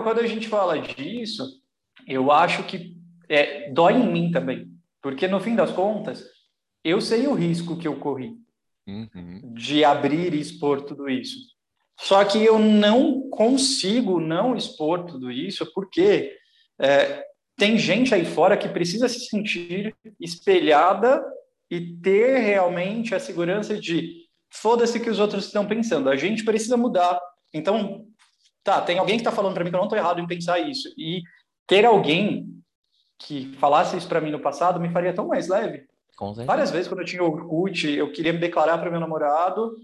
[0.03, 1.43] Quando a gente fala disso,
[2.05, 2.97] eu acho que
[3.29, 4.69] é, dói em mim também.
[5.01, 6.25] Porque, no fim das contas,
[6.83, 8.35] eu sei o risco que eu corri
[8.87, 9.53] uhum.
[9.53, 11.37] de abrir e expor tudo isso.
[11.99, 16.35] Só que eu não consigo não expor tudo isso porque
[16.79, 17.23] é,
[17.55, 21.23] tem gente aí fora que precisa se sentir espelhada
[21.69, 26.09] e ter realmente a segurança de foda-se que os outros estão pensando.
[26.09, 27.19] A gente precisa mudar.
[27.53, 28.07] Então,
[28.63, 30.59] tá, tem alguém que está falando para mim que eu não estou errado em pensar
[30.59, 30.89] isso.
[30.97, 31.21] E
[31.67, 32.47] ter alguém
[33.19, 35.85] que falasse isso para mim no passado me faria tão mais leve.
[36.45, 39.75] Várias vezes, quando eu tinha o Orkut, eu queria me declarar para meu namorado,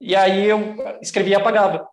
[0.00, 1.88] e aí eu escrevia e apagava.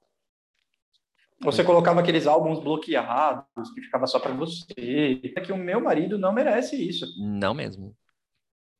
[1.41, 5.21] Você colocava aqueles álbuns bloqueados, que ficava só para você.
[5.35, 7.05] É que o meu marido não merece isso.
[7.17, 7.95] Não mesmo.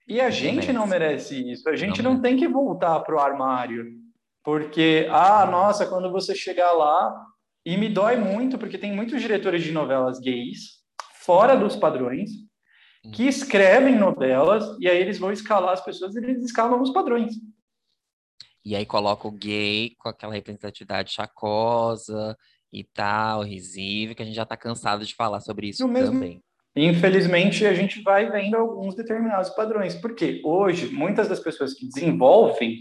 [0.07, 0.73] E a não gente merece.
[0.73, 1.69] não merece isso.
[1.69, 3.85] A gente não, não tem que voltar para o armário.
[4.43, 7.25] Porque, ah, nossa, quando você chegar lá,
[7.69, 10.79] e me dói muito, porque tem muitos diretores de novelas gays,
[11.23, 12.31] fora dos padrões,
[13.13, 17.35] que escrevem novelas, e aí eles vão escalar as pessoas e eles escalam os padrões.
[18.65, 22.35] E aí coloca o gay com aquela representatividade chacosa
[22.73, 26.43] e tal, risível, que a gente já está cansado de falar sobre isso mesmo, também.
[26.75, 32.79] Infelizmente, a gente vai vendo alguns determinados padrões, porque hoje, muitas das pessoas que desenvolvem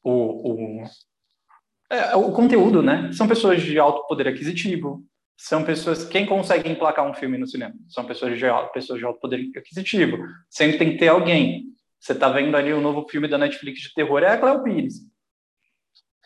[0.00, 0.84] o, o,
[1.92, 5.04] é, o conteúdo, né, são pessoas de alto poder aquisitivo,
[5.36, 7.74] são pessoas, quem consegue emplacar um filme no cinema?
[7.88, 10.16] São pessoas de, pessoas de alto poder aquisitivo.
[10.48, 11.64] Sempre tem que ter alguém.
[11.98, 14.62] Você está vendo ali o um novo filme da Netflix de terror, é a Cleo
[14.62, 15.00] Pires.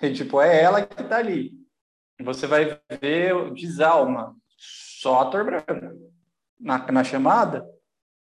[0.03, 1.53] E, tipo, é ela que está ali.
[2.21, 6.13] Você vai ver Desalma, só ator branco.
[6.61, 7.67] Na, na chamada,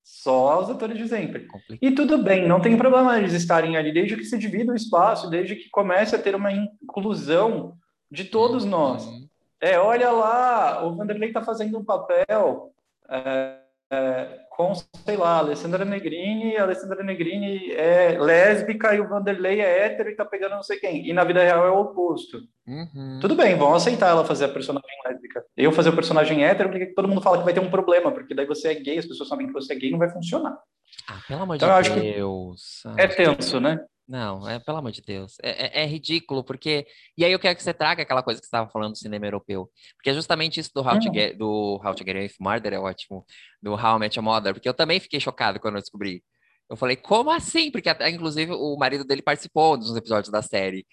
[0.05, 1.49] só os atores de sempre.
[1.81, 5.31] E tudo bem, não tem problema eles estarem ali, desde que se divida o espaço,
[5.31, 7.79] desde que comece a ter uma inclusão
[8.11, 9.07] de todos nós.
[9.07, 9.27] Uhum.
[9.61, 12.71] É, olha lá, o Vanderlei está fazendo um papel
[13.09, 13.57] é,
[13.91, 19.87] é, com, sei lá, Alessandra Negrini, a Alessandra Negrini é lésbica e o Vanderlei é
[19.87, 21.09] hétero e tá pegando não sei quem.
[21.09, 22.43] E na vida real é o oposto.
[22.67, 23.19] Uhum.
[23.23, 25.24] Tudo bem, vão aceitar ela fazer a personagem lésbica.
[25.57, 28.35] Eu fazer o personagem hétero, porque todo mundo fala que vai ter um problema, porque
[28.35, 30.59] daí você é gay, as pessoas sabem que você é gay, não vai funcionar.
[31.09, 32.83] Ah, pelo amor então, de Deus.
[32.97, 33.79] É tenso, né?
[34.07, 35.37] Não, é pelo amor de Deus.
[35.43, 36.87] É, é, é, ridículo, porque.
[37.17, 39.27] E aí eu quero que você traga aquela coisa que você estava falando do cinema
[39.27, 39.71] europeu.
[39.97, 41.15] Porque é justamente isso do How, to, hum.
[41.15, 43.25] Get, do How to Get Away with Murder, é ótimo.
[43.63, 46.23] Do How I Met Your Mother, porque eu também fiquei chocado quando eu descobri.
[46.69, 47.71] Eu falei, como assim?
[47.71, 50.87] Porque até, inclusive, o marido dele participou dos episódios da série.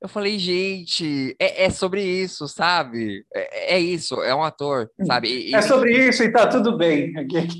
[0.00, 3.26] Eu falei, gente, é, é sobre isso, sabe?
[3.34, 5.04] É, é, isso, é um ator, hum.
[5.04, 5.48] sabe?
[5.48, 7.12] E, é sobre isso e tá tudo bem.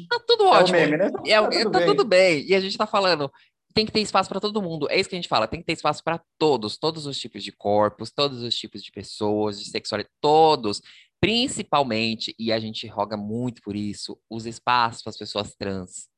[0.08, 0.76] Tá tudo ótimo.
[0.76, 1.10] É o meme, né?
[1.10, 1.86] Tá, é, tudo, tá bem.
[1.88, 2.46] tudo bem.
[2.46, 3.30] E a gente tá falando,
[3.74, 4.88] tem que ter espaço para todo mundo.
[4.88, 7.42] É isso que a gente fala, tem que ter espaço para todos, todos os tipos
[7.42, 10.80] de corpos, todos os tipos de pessoas, de sexualidade, todos.
[11.20, 16.08] Principalmente, e a gente roga muito por isso, os espaços para as pessoas trans.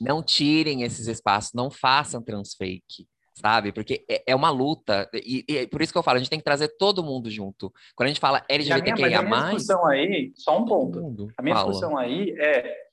[0.00, 3.06] Não tirem esses espaços, não façam transfake,
[3.38, 3.72] sabe?
[3.72, 6.30] Porque é, é uma luta, e, e, é por isso que eu falo, a gente
[6.30, 7.72] tem que trazer todo mundo junto.
[7.94, 8.94] Quando a gente fala LGBTQIA+...
[8.94, 11.70] A minha, a minha discussão aí, só um ponto, a minha fala.
[11.70, 12.86] discussão aí é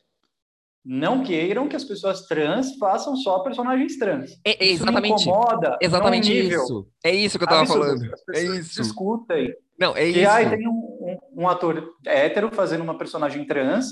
[0.85, 4.31] não queiram que as pessoas trans façam só personagens trans.
[4.45, 5.15] É, é exatamente.
[5.15, 5.77] Isso incomoda.
[5.79, 6.87] Exatamente isso.
[7.03, 8.03] É isso que eu tava falando.
[8.33, 8.81] é isso.
[8.81, 9.55] Discutem.
[9.79, 10.19] Não, é isso.
[10.19, 13.87] E aí tem um, um, um, ator hétero fazendo uma personagem trans,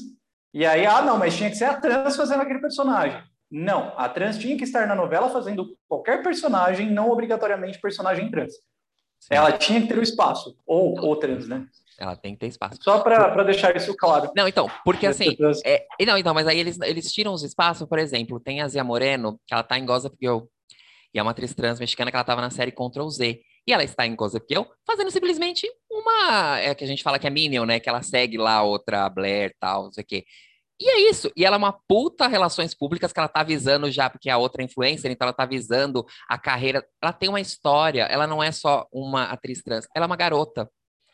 [0.54, 3.24] e aí, ah, não, mas tinha que ser a trans fazendo aquele personagem.
[3.52, 8.54] Não, a trans tinha que estar na novela fazendo qualquer personagem, não obrigatoriamente personagem trans.
[9.30, 11.68] Ela tinha que ter o espaço, ou, ou trans, né?
[12.00, 12.80] Ela tem que ter espaço.
[12.82, 14.32] Só para deixar isso claro.
[14.36, 15.38] Não, então, porque assim.
[15.64, 18.84] É, não, então, mas aí eles, eles tiram os espaços, por exemplo, tem a Zia
[18.84, 20.40] Moreno, que ela tá em Gossip Girl.
[21.14, 23.42] E é uma atriz trans mexicana que ela tava na série Ctrl Z.
[23.68, 26.58] E ela está em Gossip Girl fazendo simplesmente uma.
[26.60, 27.80] É que a gente fala que é Minion, né?
[27.80, 30.26] Que ela segue lá outra Blair tal, não sei o quê.
[30.82, 31.32] E é isso.
[31.38, 34.38] E ela é uma puta relações públicas que ela tá visando já, porque é a
[34.40, 36.84] outra influencer, então ela tá visando a carreira.
[37.00, 40.68] Ela tem uma história, ela não é só uma atriz trans, ela é uma garota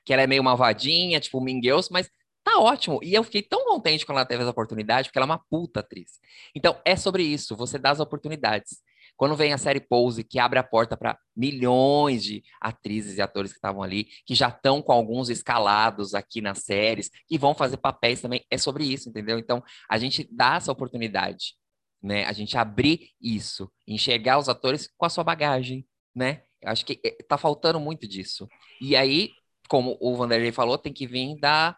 [0.06, 2.10] que ela é meio malvadinha, tipo Girls, mas
[2.46, 3.02] tá ótimo.
[3.04, 5.82] E eu fiquei tão contente quando ela teve essa oportunidade, porque ela é uma puta
[5.82, 6.12] atriz.
[6.56, 8.78] Então, é sobre isso, você dá as oportunidades.
[9.18, 13.52] Quando vem a série Pose, que abre a porta para milhões de atrizes e atores
[13.52, 17.78] que estavam ali, que já estão com alguns escalados aqui nas séries, que vão fazer
[17.78, 19.40] papéis também, é sobre isso, entendeu?
[19.40, 21.56] Então, a gente dá essa oportunidade,
[22.02, 22.26] né?
[22.26, 26.44] A gente abrir isso, enxergar os atores com a sua bagagem, né?
[26.64, 28.48] Acho que eh, tá faltando muito disso.
[28.80, 29.32] E aí,
[29.68, 31.76] como o Vanderlei falou, tem que vir da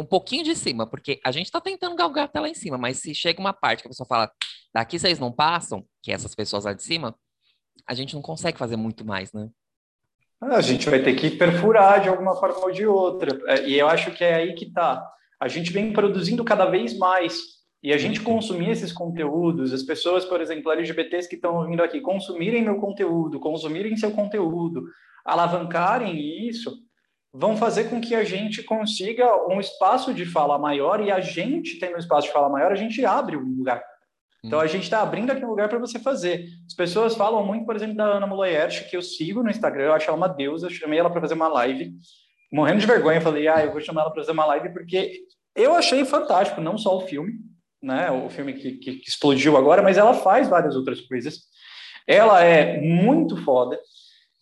[0.00, 2.98] um pouquinho de cima, porque a gente está tentando galgar até lá em cima, mas
[2.98, 4.32] se chega uma parte que a pessoa fala,
[4.72, 7.14] daqui vocês não passam, que é essas pessoas lá de cima,
[7.86, 9.48] a gente não consegue fazer muito mais, né?
[10.40, 13.38] Ah, a gente vai ter que perfurar de alguma forma ou de outra.
[13.46, 15.06] É, e eu acho que é aí que está.
[15.38, 17.60] A gente vem produzindo cada vez mais.
[17.82, 22.00] E a gente consumir esses conteúdos, as pessoas, por exemplo, LGBTs que estão vindo aqui,
[22.00, 24.82] consumirem meu conteúdo, consumirem seu conteúdo,
[25.24, 26.74] alavancarem isso,
[27.32, 31.78] vão fazer com que a gente consiga um espaço de fala maior e a gente
[31.78, 33.82] tendo um espaço de fala maior, a gente abre um lugar.
[34.42, 36.46] Então a gente está abrindo aqui um lugar para você fazer.
[36.66, 39.92] As pessoas falam muito, por exemplo, da Ana Muloyert, que eu sigo no Instagram, eu
[39.92, 41.92] acho ela uma deusa, eu chamei ela para fazer uma live,
[42.50, 45.24] morrendo de vergonha, falei, ah, eu vou chamar ela para fazer uma live porque
[45.54, 47.34] eu achei fantástico, não só o filme,
[47.82, 51.40] né, o filme que, que, que explodiu agora, mas ela faz várias outras coisas.
[52.06, 53.78] Ela é muito foda.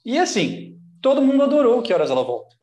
[0.05, 2.58] E assim, todo mundo adorou que horas ela volta.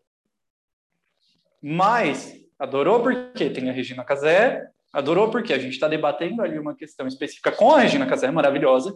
[1.68, 6.76] Mas adorou porque tem a Regina Casé, adorou porque a gente está debatendo ali uma
[6.76, 8.96] questão específica com a Regina Casé, maravilhosa,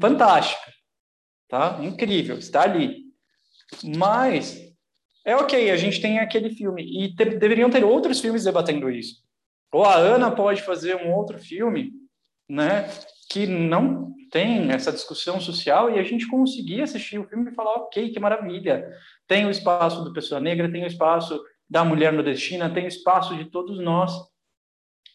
[0.00, 0.72] fantástica,
[1.48, 1.78] tá?
[1.82, 3.04] Incrível, está ali.
[3.96, 4.60] Mas
[5.24, 9.22] é ok, a gente tem aquele filme e te, deveriam ter outros filmes debatendo isso.
[9.72, 11.92] Ou a Ana pode fazer um outro filme,
[12.48, 12.90] né,
[13.30, 17.72] que não tem essa discussão social e a gente conseguir assistir o filme e falar,
[17.72, 18.88] ok, que maravilha.
[19.26, 23.36] Tem o espaço do pessoa negra, tem o espaço da mulher nordestina, tem o espaço
[23.36, 24.12] de todos nós,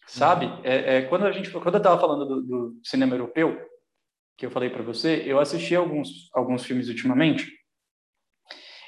[0.07, 0.47] sabe?
[0.63, 3.57] É, é quando a gente, quando eu estava falando do, do, cinema europeu,
[4.37, 7.51] que eu falei para você, eu assisti alguns alguns filmes ultimamente.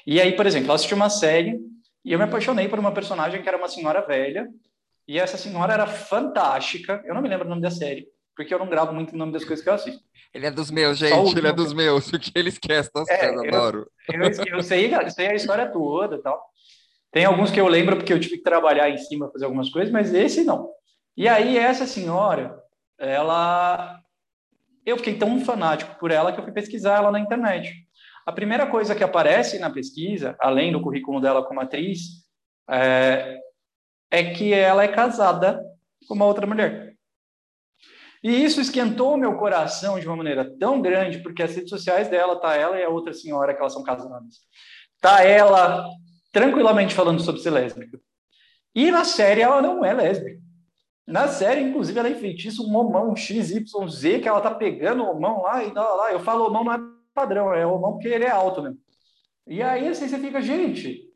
[0.06, 1.58] E aí, por exemplo, eu assisti uma série
[2.04, 4.46] e eu me apaixonei por uma personagem que era uma senhora velha
[5.06, 7.02] e essa senhora era fantástica.
[7.06, 8.06] Eu não me lembro o nome da série,
[8.38, 10.00] porque eu não gravo muito o nome das coisas que eu assisto.
[10.32, 13.48] Ele é dos meus, gente, ele é dos meus, porque ele esquece das é, coisas,
[13.48, 13.90] adoro.
[14.08, 16.40] Eu, eu, eu, sei, eu sei a história toda e tal.
[17.10, 19.92] Tem alguns que eu lembro porque eu tive que trabalhar em cima, fazer algumas coisas,
[19.92, 20.70] mas esse não.
[21.16, 22.56] E aí, essa senhora,
[22.96, 23.98] ela.
[24.86, 27.74] Eu fiquei tão fanático por ela que eu fui pesquisar ela na internet.
[28.24, 32.24] A primeira coisa que aparece na pesquisa, além do currículo dela como atriz,
[32.70, 33.36] é,
[34.12, 35.60] é que ela é casada
[36.06, 36.87] com uma outra mulher.
[38.22, 42.40] E isso esquentou meu coração de uma maneira tão grande, porque as redes sociais dela
[42.40, 44.40] tá ela e a outra senhora que elas são casadas.
[45.00, 45.84] Tá ela
[46.32, 47.98] tranquilamente falando sobre ser lésbica.
[48.74, 50.40] E na série ela não é lésbica.
[51.06, 55.64] Na série, inclusive, ela enfeitiça um homão XYZ que ela tá pegando o homão lá
[55.64, 56.12] e lá, lá.
[56.12, 56.78] Eu falo homão não é
[57.14, 58.78] padrão, é homão porque ele é alto mesmo.
[59.46, 61.08] E aí assim, você fica, gente,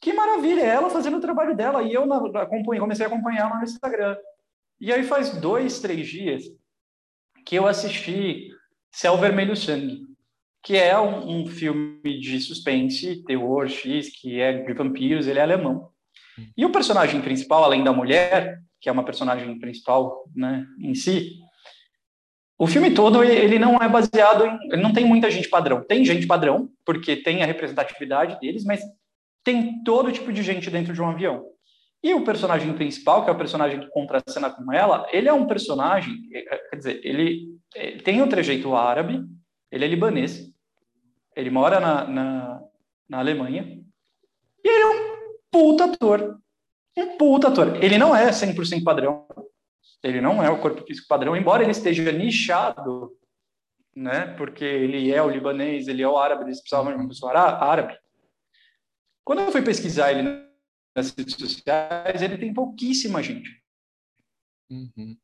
[0.00, 1.82] que maravilha, é ela fazendo o trabalho dela.
[1.82, 2.06] E eu
[2.80, 4.16] comecei a acompanhar ela no Instagram.
[4.80, 6.44] E aí faz dois, três dias
[7.44, 8.50] que eu assisti
[8.90, 10.02] Céu Vermelho Sangue,
[10.62, 15.42] que é um, um, filme de suspense, terror X, que é de vampiros, ele é
[15.42, 15.90] alemão.
[16.56, 21.38] E o personagem principal, além da mulher, que é uma personagem principal né, em si,
[22.58, 25.84] o filme todo ele não é baseado em, não tem muita gente padrão.
[25.84, 28.80] Tem gente padrão porque tem a representatividade deles, mas
[29.42, 31.44] tem todo tipo de gente dentro de um avião.
[32.04, 35.46] E o personagem principal, que é o personagem que contracena com ela, ele é um
[35.46, 39.24] personagem, é, quer dizer, ele, ele tem um trejeito árabe,
[39.72, 40.52] ele é libanês,
[41.34, 42.60] ele mora na, na,
[43.08, 43.80] na Alemanha,
[44.62, 45.16] e ele é um
[45.50, 46.38] puta ator.
[46.94, 47.82] Um puta ator.
[47.82, 49.26] Ele não é 100% padrão,
[50.02, 53.16] ele não é o corpo físico padrão, embora ele esteja nichado,
[53.96, 57.32] né, porque ele é o libanês, ele é o árabe, eles precisavam de uma pessoa
[57.32, 57.96] árabe.
[59.24, 60.44] Quando eu fui pesquisar ele
[60.94, 63.62] nas redes sociais, ele tem pouquíssima gente.
[64.70, 65.16] Uhum.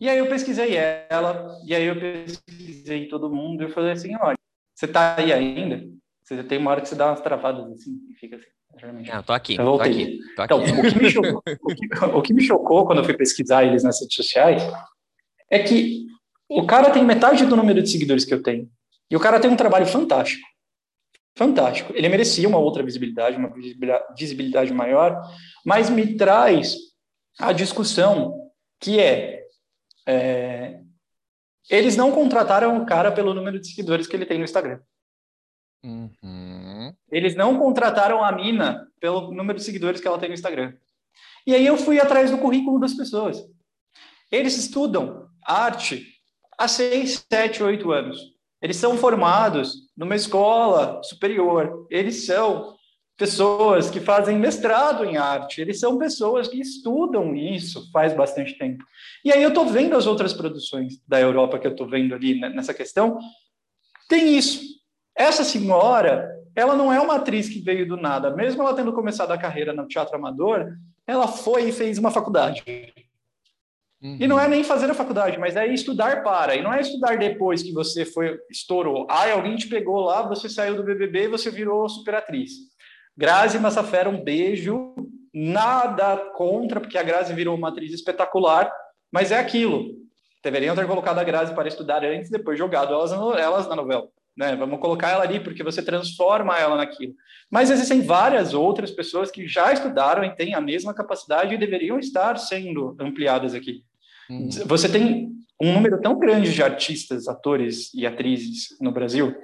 [0.00, 4.14] E aí eu pesquisei ela, e aí eu pesquisei todo mundo, e eu falei assim,
[4.16, 4.36] olha,
[4.74, 5.86] Você tá aí ainda?
[6.22, 8.46] Você tem uma hora que você dá umas travadas assim e fica assim.
[8.76, 9.08] Geralmente.
[9.08, 9.56] Não, tô aqui.
[9.56, 9.92] Eu voltei.
[9.92, 10.72] Tô aqui, tô Então, aqui.
[10.72, 13.84] o que, me chocou, o, que, o que me chocou quando eu fui pesquisar eles
[13.84, 14.62] nas redes sociais
[15.48, 16.06] é que
[16.48, 18.68] o cara tem metade do número de seguidores que eu tenho.
[19.10, 20.44] E o cara tem um trabalho fantástico.
[21.36, 21.92] Fantástico.
[21.94, 23.52] Ele merecia uma outra visibilidade, uma
[24.16, 25.20] visibilidade, maior,
[25.64, 26.76] mas me traz
[27.38, 29.42] a discussão que é,
[30.06, 30.80] é,
[31.68, 34.80] eles não contrataram o cara pelo número de seguidores que ele tem no Instagram.
[35.82, 36.94] Uhum.
[37.10, 40.74] Eles não contrataram a mina pelo número de seguidores que ela tem no Instagram.
[41.46, 43.44] E aí eu fui atrás do currículo das pessoas.
[44.30, 46.06] Eles estudam arte
[46.56, 48.33] há 6, 7, 8 anos.
[48.64, 51.86] Eles são formados numa escola superior.
[51.90, 52.74] Eles são
[53.14, 55.60] pessoas que fazem mestrado em arte.
[55.60, 58.82] Eles são pessoas que estudam isso faz bastante tempo.
[59.22, 62.40] E aí eu estou vendo as outras produções da Europa que eu estou vendo ali
[62.40, 63.18] nessa questão.
[64.08, 64.62] Tem isso.
[65.14, 68.34] Essa senhora, ela não é uma atriz que veio do nada.
[68.34, 70.72] Mesmo ela tendo começado a carreira no teatro amador,
[71.06, 72.64] ela foi e fez uma faculdade.
[74.04, 74.18] Uhum.
[74.20, 76.54] E não é nem fazer a faculdade, mas é estudar para.
[76.54, 79.06] E não é estudar depois que você foi estourou.
[79.08, 82.52] Ah, alguém te pegou lá, você saiu do BBB e você virou superatriz.
[83.16, 84.94] Grazi Massafera, um beijo.
[85.32, 88.70] Nada contra, porque a Grazi virou uma atriz espetacular,
[89.10, 89.86] mas é aquilo.
[90.44, 94.06] Deveriam ter colocado a Grazi para estudar antes, depois jogado elas, elas na novela.
[94.36, 94.54] Né?
[94.54, 97.14] Vamos colocar ela ali, porque você transforma ela naquilo.
[97.50, 101.98] Mas existem várias outras pessoas que já estudaram e têm a mesma capacidade e deveriam
[101.98, 103.82] estar sendo ampliadas aqui.
[104.30, 104.48] Uhum.
[104.66, 109.34] Você tem um número tão grande de artistas, atores e atrizes no Brasil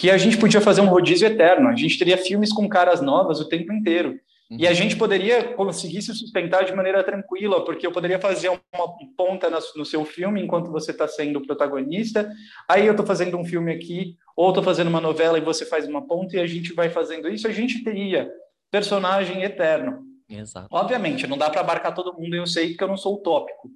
[0.00, 1.68] que a gente podia fazer um rodízio eterno.
[1.68, 4.18] A gente teria filmes com caras novas o tempo inteiro.
[4.50, 4.56] Uhum.
[4.58, 8.88] E a gente poderia conseguir se sustentar de maneira tranquila, porque eu poderia fazer uma
[9.14, 12.32] ponta no seu filme enquanto você está sendo o protagonista.
[12.66, 15.86] Aí eu estou fazendo um filme aqui, ou estou fazendo uma novela e você faz
[15.86, 17.46] uma ponta, e a gente vai fazendo isso.
[17.46, 18.30] A gente teria
[18.70, 20.09] personagem eterno.
[20.30, 20.68] Exato.
[20.70, 23.68] Obviamente, não dá para abarcar todo mundo, eu sei que eu não sou utópico,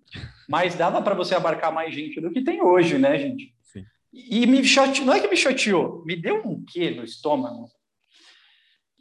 [0.48, 3.52] mas dava para você abarcar mais gente do que tem hoje, né, gente?
[3.60, 3.84] Sim.
[4.12, 7.68] E me chateou, não é que me chateou, me deu um quê no estômago,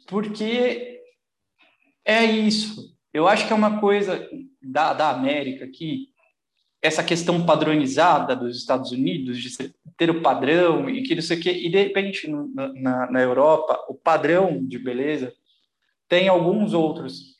[0.08, 1.00] porque
[2.04, 2.92] é isso.
[3.12, 4.28] Eu acho que é uma coisa
[4.60, 6.08] da, da América aqui,
[6.82, 11.40] essa questão padronizada dos Estados Unidos, de ter o padrão e que não sei o
[11.40, 15.32] quê, e de repente na, na Europa, o padrão de beleza
[16.08, 17.33] tem alguns outros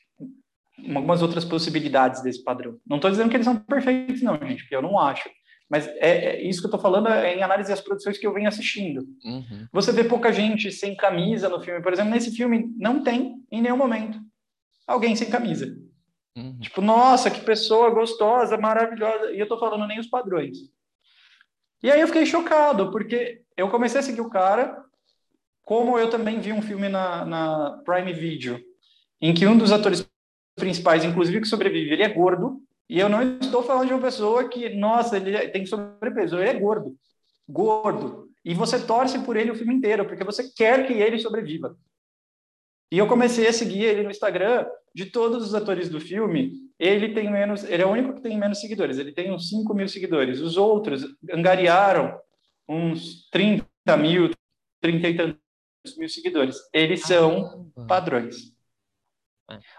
[0.95, 2.79] algumas outras possibilidades desse padrão.
[2.87, 5.29] Não estou dizendo que eles são perfeitos, não, gente, porque eu não acho.
[5.69, 8.33] Mas é, é isso que eu estou falando é em análise das produções que eu
[8.33, 9.07] venho assistindo.
[9.25, 9.67] Uhum.
[9.73, 11.83] Você vê pouca gente sem camisa no filme.
[11.83, 14.19] Por exemplo, nesse filme não tem em nenhum momento
[14.87, 15.75] alguém sem camisa.
[16.37, 16.59] Uhum.
[16.61, 19.33] Tipo, nossa, que pessoa gostosa, maravilhosa.
[19.33, 20.59] E eu estou falando nem os padrões.
[21.83, 24.83] E aí eu fiquei chocado, porque eu comecei a seguir o cara,
[25.65, 28.61] como eu também vi um filme na, na Prime Video,
[29.21, 30.09] em que um dos atores
[30.57, 34.49] principais, inclusive que sobrevive, ele é gordo, e eu não estou falando de uma pessoa
[34.49, 36.95] que, nossa, ele tem sobrepeso, ele é gordo,
[37.49, 41.77] gordo, e você torce por ele o filme inteiro, porque você quer que ele sobreviva.
[42.93, 47.13] E eu comecei a seguir ele no Instagram, de todos os atores do filme, ele
[47.13, 49.89] tem menos, ele é o único que tem menos seguidores, ele tem uns 5 mil
[49.89, 52.17] seguidores, os outros angariaram
[52.69, 53.67] uns 30
[53.99, 54.31] mil,
[54.81, 56.57] 30 e tantos mil seguidores.
[56.73, 58.54] Eles são padrões.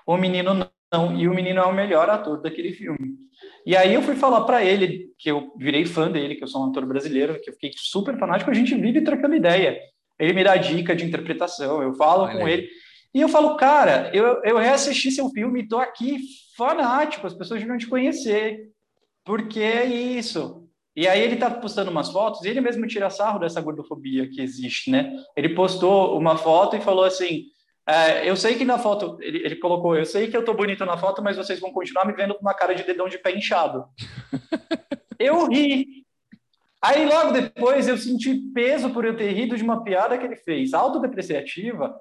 [0.06, 3.16] O menino não, e o menino é o melhor ator daquele filme.
[3.66, 6.66] E aí eu fui falar para ele, que eu virei fã dele, que eu sou
[6.66, 9.78] um ator brasileiro, que eu fiquei super fanático, a gente vive trocando ideia.
[10.20, 12.54] Ele me dá dica de interpretação, eu falo Olha com aí.
[12.54, 12.70] ele.
[13.14, 16.20] E eu falo, cara, eu, eu reassisti seu filme e tô aqui
[16.56, 18.70] fanático, as pessoas deviam te conhecer,
[19.24, 20.66] porque é isso.
[20.96, 24.42] E aí ele tá postando umas fotos, e ele mesmo tira sarro dessa gordofobia que
[24.42, 25.12] existe, né?
[25.36, 27.46] Ele postou uma foto e falou assim,
[27.88, 30.86] é, eu sei que na foto, ele, ele, colocou, eu sei que eu tô bonito
[30.86, 33.36] na foto, mas vocês vão continuar me vendo com uma cara de dedão de pé
[33.36, 33.86] inchado.
[35.20, 36.04] eu ri.
[36.82, 40.36] Aí logo depois eu senti peso por eu ter rido de uma piada que ele
[40.36, 41.96] fez, autodepreciativa,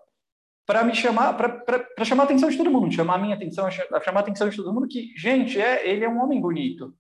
[0.67, 4.21] para me chamar, para chamar a atenção de todo mundo, chamar a minha atenção, chamar
[4.21, 6.95] a atenção de todo mundo que, gente, é, ele é um homem bonito.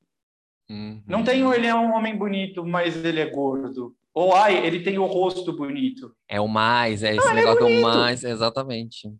[0.68, 1.02] Uhum.
[1.06, 3.94] Não tem ele é um homem bonito, mas ele é gordo.
[4.14, 6.14] Ou, ai, ele tem o rosto bonito.
[6.28, 9.12] É o mais, é esse Não, ele é negócio do mais, exatamente.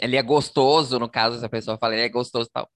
[0.00, 2.68] Ele é gostoso, no caso, se a pessoa fala, ele é gostoso e tal.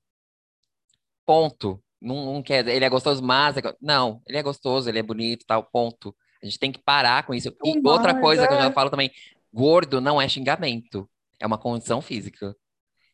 [1.27, 1.83] Ponto.
[2.01, 3.57] Não, não quer, ele é gostoso, mas.
[3.57, 6.15] é Não, ele é gostoso, ele é bonito e tal, ponto.
[6.41, 7.49] A gente tem que parar com isso.
[7.49, 8.63] E outra coisa que eu é.
[8.63, 9.11] já falo também:
[9.53, 12.55] gordo não é xingamento, é uma condição física.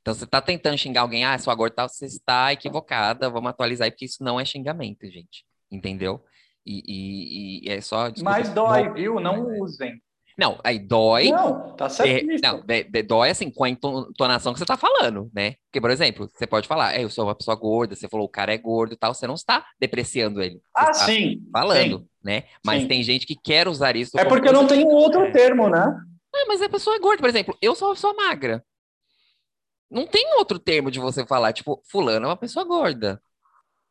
[0.03, 3.87] Então, você tá tentando xingar alguém, ah, sua gorda, tal, você está equivocada, vamos atualizar
[3.87, 5.47] aí, porque isso não é xingamento, gente.
[5.71, 6.23] Entendeu?
[6.67, 8.11] E, e, e é só.
[8.23, 9.21] Mas dói, viu?
[9.21, 10.01] Não usem.
[10.37, 11.31] Não, aí dói.
[11.31, 12.29] Não, tá certo.
[12.29, 15.55] É, não, de, de, dói assim com a entonação que você tá falando, né?
[15.67, 18.31] Porque, por exemplo, você pode falar, é, eu sou uma pessoa gorda, você falou o
[18.31, 20.61] cara é gordo e tal, você não está depreciando ele.
[20.75, 21.41] Ah, sim.
[21.53, 22.45] Falando, sim, né?
[22.65, 22.89] Mas sim.
[22.89, 24.19] tem gente que quer usar isso.
[24.19, 25.31] É porque eu não tenho outro é.
[25.31, 25.97] termo, né?
[26.35, 28.65] É, mas a pessoa é gorda, por exemplo, eu sou uma pessoa magra.
[29.89, 33.23] Não tem outro termo de você falar, tipo, fulano é uma pessoa gorda.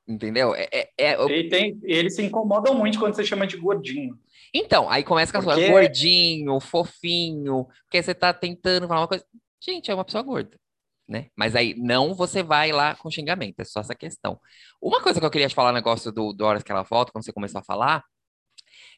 [0.08, 0.54] Entendeu?
[0.54, 1.30] É, é, é eu...
[1.30, 4.20] e tem, eles se incomodam muito quando você chama de gordinho.
[4.54, 5.70] Então, aí começa com a porque...
[5.70, 9.26] gordinho, fofinho, porque você tá tentando falar uma coisa.
[9.64, 10.60] Gente, é uma pessoa gorda,
[11.08, 11.28] né?
[11.36, 14.40] Mas aí não você vai lá com xingamento, é só essa questão.
[14.82, 17.24] Uma coisa que eu queria te falar, negócio do, do Horas que ela volta, quando
[17.24, 18.04] você começou a falar,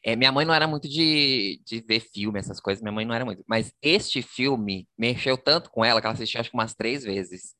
[0.04, 3.14] é, minha mãe não era muito de, de ver filme, essas coisas, minha mãe não
[3.14, 3.42] era muito.
[3.46, 7.55] Mas este filme mexeu tanto com ela que ela assistiu acho que umas três vezes.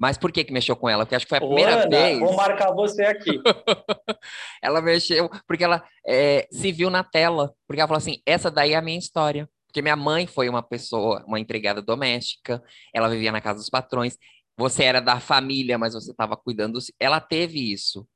[0.00, 1.04] Mas por que que mexeu com ela?
[1.04, 2.18] Porque acho que foi a primeira Ana, vez.
[2.18, 3.38] Vou marcar você aqui.
[4.62, 7.54] ela mexeu porque ela é, se viu na tela.
[7.66, 9.46] Porque ela falou assim: essa daí é a minha história.
[9.66, 12.62] Porque minha mãe foi uma pessoa, uma empregada doméstica,
[12.94, 14.16] ela vivia na casa dos patrões.
[14.56, 16.78] Você era da família, mas você estava cuidando.
[16.98, 18.08] Ela teve isso.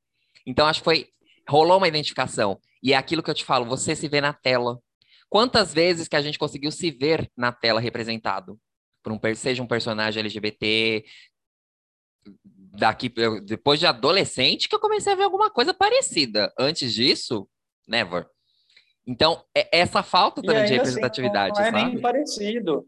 [0.47, 1.09] Então acho que foi.
[1.47, 2.59] Rolou uma identificação.
[2.83, 4.79] E é aquilo que eu te falo: você se vê na tela.
[5.29, 8.59] Quantas vezes que a gente conseguiu se ver na tela representado?
[9.03, 11.05] Por um, seja um personagem LGBT,
[12.75, 13.13] daqui
[13.45, 16.53] depois de adolescente que eu comecei a ver alguma coisa parecida.
[16.59, 17.49] Antes disso,
[17.87, 18.27] never.
[19.07, 22.87] Então, é essa falta também de representatividade, assim, não, não é nem parecido.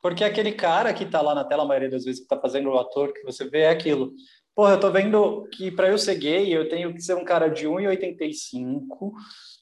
[0.00, 2.70] Porque aquele cara que tá lá na tela, a maioria das vezes que tá fazendo
[2.70, 4.12] o ator, que você vê é aquilo.
[4.54, 7.48] Porra, eu tô vendo que para eu ser gay, eu tenho que ser um cara
[7.48, 9.12] de 1,85,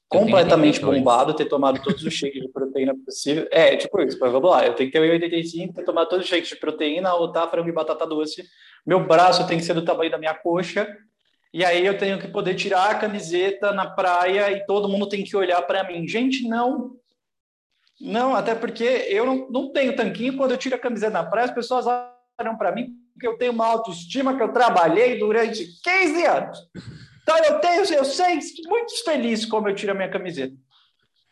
[0.09, 3.47] completamente bombado, ter tomado todos os shakes de proteína possível.
[3.51, 4.65] É, tipo isso, mas vamos lá.
[4.65, 7.73] Eu tenho que ter 1,85, ter tomado todos os shakes de proteína, rotar frango e
[7.73, 8.43] batata doce.
[8.85, 10.87] Meu braço tem que ser do tamanho da minha coxa.
[11.53, 15.23] E aí eu tenho que poder tirar a camiseta na praia e todo mundo tem
[15.23, 16.07] que olhar para mim.
[16.07, 16.95] Gente, não.
[17.99, 20.37] Não, até porque eu não, não tenho tanquinho.
[20.37, 23.51] Quando eu tiro a camiseta na praia, as pessoas olham para mim porque eu tenho
[23.51, 26.59] uma autoestima que eu trabalhei durante 15 anos.
[27.27, 30.55] Então eu tenho, eu sei, muito feliz como eu tiro a minha camiseta.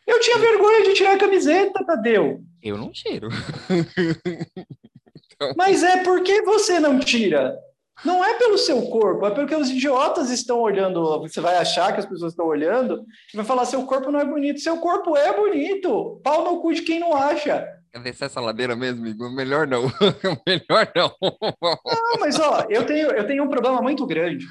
[0.06, 2.42] Eu tinha vergonha de tirar a camiseta, Tadeu.
[2.62, 3.30] Eu não tiro.
[5.56, 7.58] Mas é porque você não tira.
[8.04, 11.18] Não é pelo seu corpo, é porque os idiotas estão olhando.
[11.20, 14.24] Você vai achar que as pessoas estão olhando e vai falar: seu corpo não é
[14.24, 14.60] bonito.
[14.60, 16.20] Seu corpo é bonito.
[16.22, 17.66] Pau no cu de quem não acha.
[17.90, 19.30] Quer descer essa ladeira mesmo, amigo?
[19.30, 19.84] Melhor não.
[20.46, 21.10] Melhor não.
[21.22, 24.46] não, mas ó, eu tenho, eu tenho um problema muito grande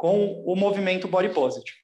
[0.00, 1.76] com o movimento body positive.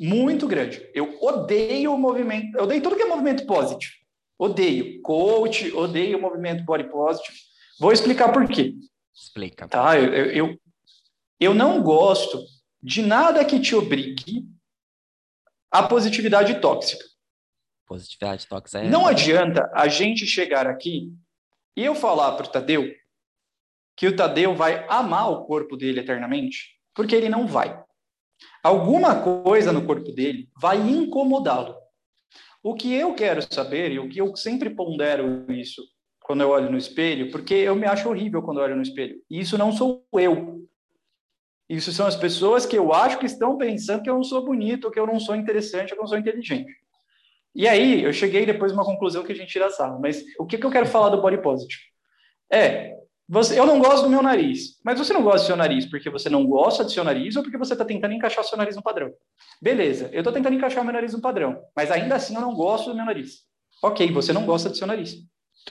[0.00, 0.90] Muito grande.
[0.92, 3.92] Eu odeio o movimento, eu odeio tudo que é movimento positive.
[4.36, 7.38] Odeio coach, odeio o movimento body positive.
[7.78, 8.74] Vou explicar por quê.
[9.14, 9.68] Explica.
[9.68, 10.60] Tá, eu, eu,
[11.38, 12.42] eu não gosto
[12.82, 14.44] de nada que te obrigue
[15.70, 17.04] à positividade tóxica.
[17.86, 18.88] Positividade tóxica é...
[18.88, 21.12] Não adianta a gente chegar aqui
[21.76, 22.92] e eu falar para o Tadeu
[23.96, 27.78] que o Tadeu vai amar o corpo dele eternamente porque ele não vai.
[28.62, 31.76] Alguma coisa no corpo dele vai incomodá-lo.
[32.62, 35.82] O que eu quero saber, e o que eu sempre pondero isso
[36.20, 39.16] quando eu olho no espelho, porque eu me acho horrível quando eu olho no espelho.
[39.30, 40.66] E isso não sou eu.
[41.68, 44.90] Isso são as pessoas que eu acho que estão pensando que eu não sou bonito,
[44.90, 46.72] que eu não sou interessante, que eu não sou inteligente.
[47.54, 49.98] E aí, eu cheguei depois a uma conclusão que a gente tira sala.
[49.98, 51.80] Mas o que, que eu quero falar do body positive?
[52.52, 52.96] É,
[53.28, 56.08] você, eu não gosto do meu nariz, mas você não gosta do seu nariz porque
[56.08, 58.76] você não gosta do seu nariz ou porque você está tentando encaixar o seu nariz
[58.76, 59.12] no padrão?
[59.60, 62.90] Beleza, eu estou tentando encaixar meu nariz no padrão, mas ainda assim eu não gosto
[62.90, 63.40] do meu nariz.
[63.82, 65.16] Ok, você não gosta do seu nariz.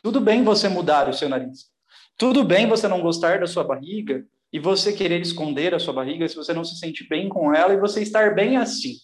[0.03, 1.67] Tudo bem você mudar o seu nariz.
[2.17, 6.27] Tudo bem você não gostar da sua barriga e você querer esconder a sua barriga
[6.27, 8.95] se você não se sente bem com ela e você estar bem assim.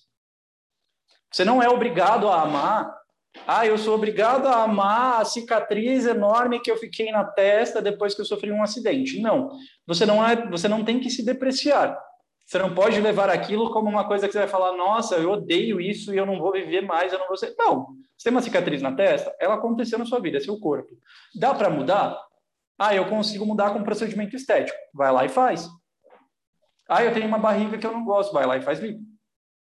[1.32, 3.01] Você não é obrigado a amar
[3.48, 8.14] ah, eu sou obrigado a amar a cicatriz enorme que eu fiquei na testa depois
[8.14, 9.20] que eu sofri um acidente.
[9.22, 9.50] Não,
[9.88, 11.98] você não é, você não tem que se depreciar.
[12.46, 15.80] Você não pode levar aquilo como uma coisa que você vai falar, nossa, eu odeio
[15.80, 17.56] isso e eu não vou viver mais, eu não vou ser.
[17.58, 20.90] Não, você tem uma cicatriz na testa, ela aconteceu na sua vida, é seu corpo.
[21.34, 22.20] Dá para mudar?
[22.78, 24.78] Ah, eu consigo mudar com um procedimento estético.
[24.94, 25.70] Vai lá e faz.
[26.90, 29.00] Ah, eu tenho uma barriga que eu não gosto, vai lá e faz lipo.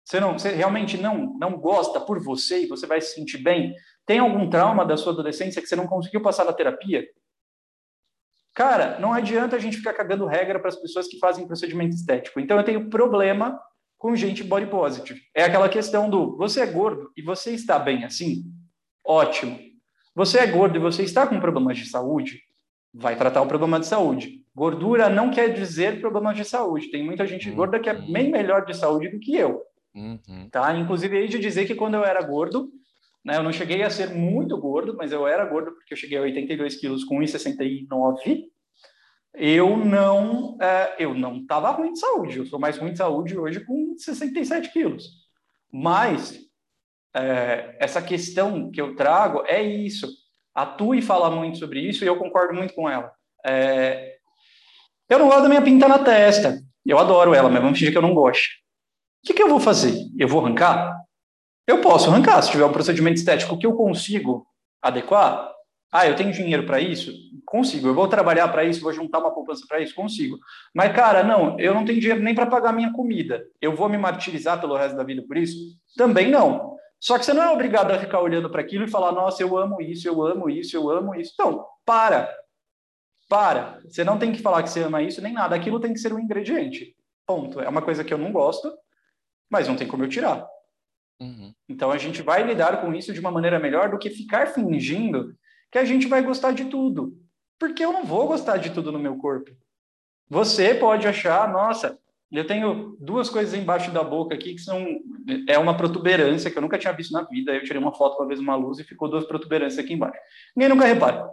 [0.07, 3.75] Você, não, você realmente não, não gosta por você e você vai se sentir bem?
[4.07, 7.05] Tem algum trauma da sua adolescência que você não conseguiu passar na terapia?
[8.55, 12.39] Cara, não adianta a gente ficar cagando regra para as pessoas que fazem procedimento estético.
[12.39, 13.61] Então, eu tenho problema
[13.99, 15.21] com gente body positive.
[15.35, 18.45] É aquela questão do você é gordo e você está bem assim?
[19.05, 19.59] Ótimo.
[20.15, 22.41] Você é gordo e você está com problemas de saúde?
[22.95, 24.45] Vai tratar o problema de saúde.
[24.55, 26.93] Gordura não quer dizer problemas de saúde.
[26.93, 29.67] Tem muita gente gorda que é bem melhor de saúde do que eu.
[29.97, 30.49] Uhum.
[30.51, 30.77] Tá?
[30.77, 32.71] Inclusive, hei de dizer que quando eu era gordo,
[33.25, 36.19] né, eu não cheguei a ser muito gordo, mas eu era gordo porque eu cheguei
[36.19, 38.45] a 82 quilos com 1,69.
[39.35, 42.39] Eu não, é, eu não estava ruim de saúde.
[42.39, 45.05] Eu sou mais ruim de saúde hoje com 67 quilos.
[45.73, 46.39] Mas
[47.15, 50.09] é, essa questão que eu trago é isso.
[50.55, 53.11] A Tui fala muito sobre isso e eu concordo muito com ela.
[53.45, 54.17] É,
[55.09, 56.59] eu não gosto da minha pinta na testa.
[56.85, 58.66] Eu adoro ela, mas vamos fingir que eu não gosto.
[59.27, 59.93] Que, que eu vou fazer?
[60.17, 60.97] Eu vou arrancar?
[61.67, 64.47] Eu posso arrancar, se tiver um procedimento estético que eu consigo
[64.81, 65.53] adequar.
[65.93, 67.13] Ah, eu tenho dinheiro para isso?
[67.45, 67.89] Consigo.
[67.89, 69.97] Eu vou trabalhar para isso, vou juntar uma poupança para isso?
[69.97, 70.39] Consigo.
[70.73, 73.45] Mas, cara, não, eu não tenho dinheiro nem para pagar minha comida.
[73.61, 75.57] Eu vou me martirizar pelo resto da vida por isso?
[75.97, 76.77] Também não.
[77.01, 79.59] Só que você não é obrigado a ficar olhando para aquilo e falar, nossa, eu
[79.59, 81.35] amo isso, eu amo isso, eu amo isso.
[81.37, 82.33] Não, para.
[83.29, 83.81] Para.
[83.89, 85.57] Você não tem que falar que você ama isso nem nada.
[85.57, 86.95] Aquilo tem que ser um ingrediente.
[87.27, 87.61] Ponto.
[87.61, 88.73] É uma coisa que eu não gosto,
[89.51, 90.47] mas não tem como eu tirar.
[91.21, 91.53] Uhum.
[91.69, 95.35] Então a gente vai lidar com isso de uma maneira melhor do que ficar fingindo
[95.71, 97.17] que a gente vai gostar de tudo.
[97.59, 99.51] Porque eu não vou gostar de tudo no meu corpo.
[100.29, 101.99] Você pode achar, nossa,
[102.31, 104.85] eu tenho duas coisas embaixo da boca aqui que são
[105.49, 107.55] é uma protuberância que eu nunca tinha visto na vida.
[107.55, 110.19] Eu tirei uma foto uma vez uma luz e ficou duas protuberâncias aqui embaixo.
[110.55, 111.31] Ninguém nunca repara.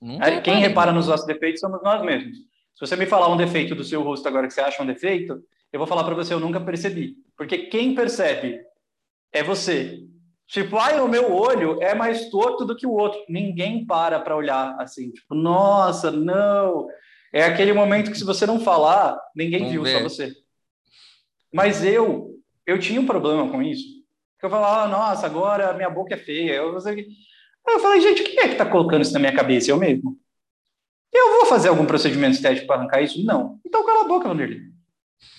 [0.00, 0.60] Nunca quem reparei.
[0.60, 2.36] repara nos nossos defeitos somos nós mesmos.
[2.36, 5.42] Se você me falar um defeito do seu rosto agora que você acha um defeito,
[5.72, 7.16] eu vou falar para você, eu nunca percebi.
[7.36, 8.60] Porque quem percebe
[9.32, 10.00] é você.
[10.46, 13.18] Tipo, ai, o meu olho é mais torto do que o outro.
[13.28, 16.88] Ninguém para para olhar assim, tipo, nossa, não.
[17.32, 20.30] É aquele momento que se você não falar, ninguém viu, só você.
[21.50, 24.02] Mas eu, eu tinha um problema com isso.
[24.42, 26.52] Eu falava, nossa, agora minha boca é feia.
[26.52, 29.70] Eu, eu falei, gente, quem é que tá colocando isso na minha cabeça?
[29.70, 30.18] Eu mesmo.
[31.10, 33.24] Eu vou fazer algum procedimento estético para arrancar isso?
[33.24, 33.58] Não.
[33.64, 34.71] Então cala a boca, Vanderlei.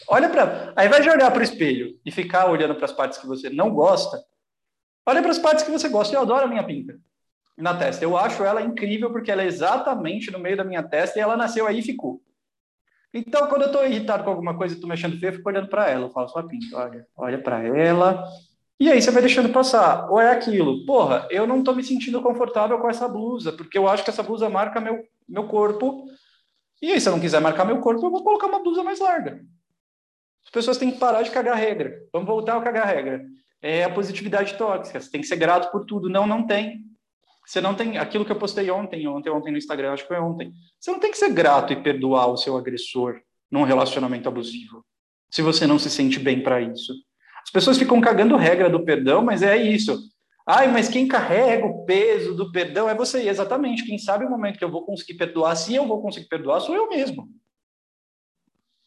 [0.07, 0.73] Olha para.
[0.85, 3.73] Invés de olhar para o espelho e ficar olhando para as partes que você não
[3.73, 4.21] gosta,
[5.05, 6.15] olha para as partes que você gosta.
[6.15, 6.97] Eu adoro a minha pinta
[7.57, 8.03] na testa.
[8.03, 11.37] Eu acho ela incrível porque ela é exatamente no meio da minha testa e ela
[11.37, 12.21] nasceu aí e ficou.
[13.13, 15.67] Então, quando eu estou irritado com alguma coisa e estou mexendo feio, eu fico olhando
[15.67, 16.07] para ela.
[16.07, 18.25] Eu falo, sua pinta, olha, olha para ela.
[18.79, 20.09] E aí você vai deixando passar.
[20.09, 23.87] Ou é aquilo, porra, eu não estou me sentindo confortável com essa blusa, porque eu
[23.87, 26.05] acho que essa blusa marca meu, meu corpo.
[26.81, 28.99] E aí, se eu não quiser marcar meu corpo, eu vou colocar uma blusa mais
[28.99, 29.41] larga.
[30.45, 31.99] As pessoas têm que parar de cagar regra.
[32.11, 33.23] Vamos voltar a cagar regra.
[33.61, 34.99] É a positividade tóxica.
[34.99, 36.09] Você tem que ser grato por tudo.
[36.09, 36.83] Não, não tem.
[37.45, 40.19] Você não tem aquilo que eu postei ontem, ontem, ontem no Instagram, acho que foi
[40.19, 40.53] ontem.
[40.79, 43.19] Você não tem que ser grato e perdoar o seu agressor
[43.51, 44.83] num relacionamento abusivo,
[45.29, 46.93] se você não se sente bem para isso.
[47.43, 49.99] As pessoas ficam cagando regra do perdão, mas é isso.
[50.47, 53.27] Ai, mas quem carrega o peso do perdão é você.
[53.27, 53.85] Exatamente.
[53.85, 56.75] Quem sabe o momento que eu vou conseguir perdoar, se eu vou conseguir perdoar, sou
[56.75, 57.27] eu mesmo.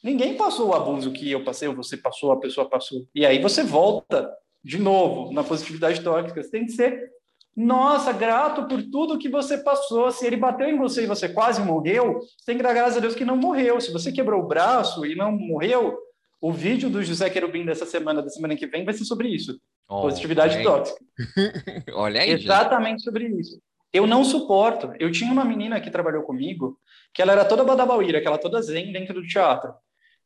[0.07, 3.05] Ninguém passou o abuso que eu passei, ou você passou, a pessoa passou.
[3.13, 4.33] E aí você volta
[4.63, 6.41] de novo na positividade tóxica.
[6.41, 7.11] Você tem que ser,
[7.57, 10.13] nossa, grato por tudo que você passou.
[10.13, 13.01] Se ele bateu em você e você quase morreu, você tem que dar graças a
[13.01, 13.81] Deus que não morreu.
[13.81, 15.99] Se você quebrou o braço e não morreu,
[16.41, 19.61] o vídeo do José Querubim dessa semana, da semana que vem, vai ser sobre isso.
[19.89, 21.05] Oh, positividade tóxica.
[21.95, 22.45] Olha aí, gente.
[22.45, 23.61] Exatamente sobre isso.
[23.93, 24.93] Eu não suporto.
[25.01, 26.79] Eu tinha uma menina que trabalhou comigo,
[27.13, 29.75] que ela era toda badabauíra, que ela toda zen dentro do teatro.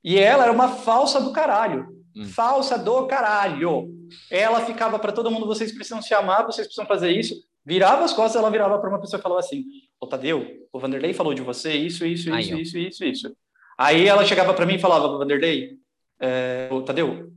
[0.03, 1.87] E ela era uma falsa do caralho.
[2.17, 2.25] Hum.
[2.25, 3.89] Falsa do caralho.
[4.31, 7.35] Ela ficava para todo mundo, vocês precisam se amar, vocês precisam fazer isso.
[7.65, 9.65] Virava as costas, ela virava para uma pessoa e falava assim:
[10.01, 12.59] Ô Tadeu, o Vanderlei falou de você isso, isso, Aí, isso, ó.
[12.59, 13.37] isso, isso, isso.
[13.79, 15.79] Aí ela chegava para mim e falava: Vanderlei,
[16.19, 17.31] é, ô Tadeu,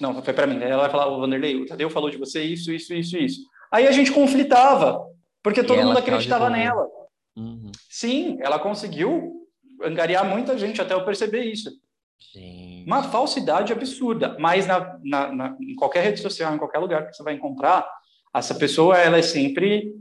[0.00, 0.62] não, foi para mim.
[0.62, 3.40] Aí ela falava: Ô Vanderlei, o Tadeu falou de você isso, isso, isso, isso.
[3.70, 5.04] Aí a gente conflitava,
[5.42, 6.88] porque todo mundo acreditava nela.
[7.36, 7.70] Uhum.
[7.90, 9.46] Sim, ela conseguiu
[9.82, 11.70] angariar muita gente até eu perceber isso.
[12.18, 12.86] Gente.
[12.86, 17.14] Uma falsidade absurda, mas na, na, na- em qualquer rede social, em qualquer lugar que
[17.16, 17.86] você vai encontrar,
[18.34, 19.94] essa pessoa, ela é sempre.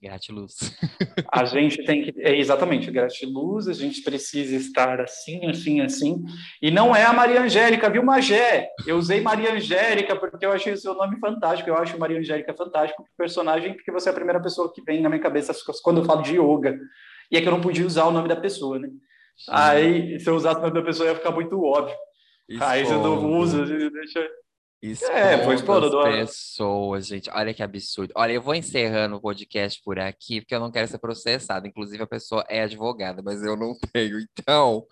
[0.00, 0.76] Gratiluz.
[1.30, 2.14] A gente tem que.
[2.20, 6.24] É, exatamente, gratiluz, a gente precisa estar assim, assim, assim.
[6.60, 8.68] E não é a Maria Angélica, viu, Magé?
[8.86, 11.68] Eu usei Maria Angélica porque eu achei o seu nome fantástico.
[11.70, 15.08] Eu acho Maria Angélica fantástico, personagem, porque você é a primeira pessoa que vem na
[15.08, 15.52] minha cabeça
[15.82, 16.78] quando eu falo de yoga.
[17.30, 18.88] E é que eu não podia usar o nome da pessoa, né?
[19.48, 21.96] Aí, se eu usasse o nome da pessoa, ia ficar muito óbvio.
[22.60, 23.36] Aí você não Expondo.
[23.38, 24.28] usa, deixa.
[24.82, 26.10] Expondo É, foi expondo, Dora.
[26.12, 27.30] pessoas, gente.
[27.30, 28.12] Olha que absurdo.
[28.16, 31.66] Olha, eu vou encerrando o podcast por aqui, porque eu não quero ser processado.
[31.66, 34.18] Inclusive, a pessoa é advogada, mas eu não tenho.
[34.20, 34.84] Então,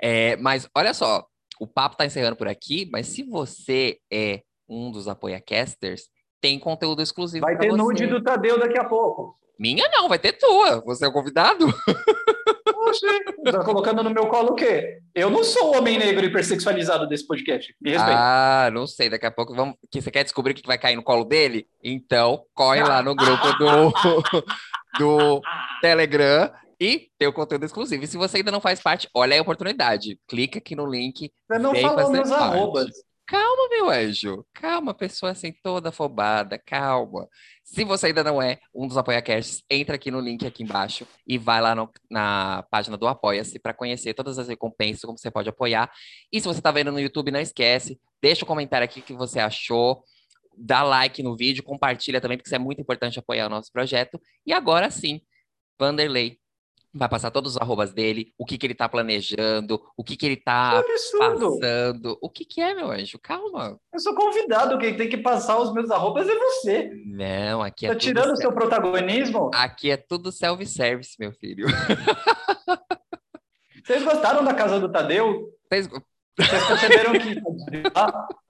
[0.00, 1.26] é, mas olha só,
[1.60, 6.04] o papo tá encerrando por aqui, mas se você é um dos apoiacasters,
[6.40, 7.76] tem conteúdo exclusivo Vai ter você.
[7.76, 9.36] nude do Tadeu daqui a pouco.
[9.58, 10.80] Minha não, vai ter tua.
[10.82, 11.66] Você é o convidado?
[13.44, 14.98] Tá colocando no meu colo o quê?
[15.14, 17.74] Eu não sou o homem negro hipersexualizado desse podcast.
[17.80, 18.18] Me respeita.
[18.18, 19.08] Ah, não sei.
[19.08, 19.74] Daqui a pouco vamos.
[19.90, 21.66] Que você quer descobrir o que vai cair no colo dele?
[21.82, 23.92] Então, corre lá no grupo do,
[24.98, 25.40] do
[25.80, 28.04] Telegram e tem o conteúdo exclusivo.
[28.04, 30.18] E se você ainda não faz parte, olha aí a oportunidade.
[30.28, 31.32] Clica aqui no link.
[31.50, 32.42] Você não falou meus parte.
[32.42, 32.90] arrobas.
[33.28, 34.46] Calma, meu anjo.
[34.54, 36.58] Calma, pessoa assim toda afobada.
[36.58, 37.28] Calma.
[37.62, 41.36] Se você ainda não é um dos apoiacasts, entra aqui no link aqui embaixo e
[41.36, 45.46] vai lá no- na página do Apoia-se para conhecer todas as recompensas, como você pode
[45.50, 45.90] apoiar.
[46.32, 49.12] E se você está vendo no YouTube, não esquece, deixa um comentário aqui o que
[49.12, 50.02] você achou,
[50.56, 54.18] dá like no vídeo, compartilha também, porque isso é muito importante apoiar o nosso projeto.
[54.46, 55.20] E agora sim,
[55.78, 56.38] Vanderlei
[56.94, 60.26] vai passar todos os arrobas dele, o que, que ele está planejando, o que, que
[60.26, 61.58] ele está Que absurdo.
[61.60, 62.18] passando.
[62.20, 63.18] O que, que é, meu anjo?
[63.18, 63.78] Calma.
[63.92, 64.78] Eu sou convidado.
[64.78, 66.90] Quem tem que passar os meus arrobas é você.
[67.06, 69.50] Não, aqui é Tá tirando o se- seu protagonismo?
[69.54, 71.66] Aqui é tudo self-service, meu filho.
[73.84, 75.48] Vocês gostaram da casa do Tadeu?
[75.70, 77.40] Vocês- Vocês perceberam que.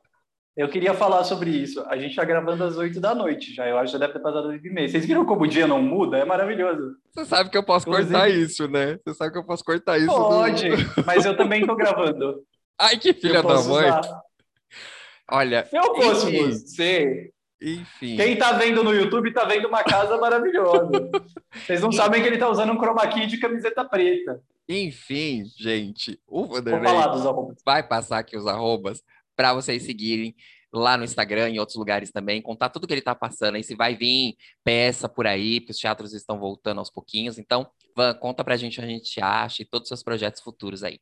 [0.58, 1.80] Eu queria falar sobre isso.
[1.88, 3.68] A gente tá gravando às 8 da noite já.
[3.68, 4.88] Eu acho que já deve ter passado 8 e meia.
[4.88, 6.18] Vocês viram como o dia não muda?
[6.18, 6.96] É maravilhoso.
[7.12, 8.98] Você sabe que eu posso Inclusive- cortar isso, né?
[9.04, 10.08] Você sabe que eu posso cortar isso.
[10.08, 10.68] do- Pode,
[11.06, 12.42] mas eu também tô gravando.
[12.76, 13.62] Ai, que filha da mãe.
[13.88, 14.00] usar.
[15.30, 16.50] Olha, Se eu fosse Enfim.
[16.50, 17.30] você,
[17.62, 18.16] enfim.
[18.16, 21.10] quem tá vendo no YouTube tá vendo uma casa maravilhosa.
[21.54, 24.40] Vocês não sabem que ele tá usando um chroma key de camiseta preta.
[24.68, 26.92] Enfim, gente, o Vanderlei
[27.64, 29.02] vai passar aqui os arrobas
[29.38, 30.34] para vocês seguirem
[30.72, 33.76] lá no Instagram, em outros lugares também, contar tudo que ele tá passando aí, se
[33.76, 34.34] vai vir
[34.64, 37.38] peça por aí, porque os teatros estão voltando aos pouquinhos.
[37.38, 40.82] Então, Van, conta pra gente onde a gente acha e todos os seus projetos futuros
[40.82, 40.98] aí.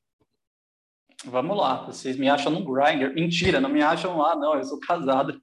[1.25, 3.15] Vamos lá, vocês me acham no Grindr.
[3.15, 4.55] Mentira, não me acham lá, não.
[4.55, 5.41] Eu sou casado.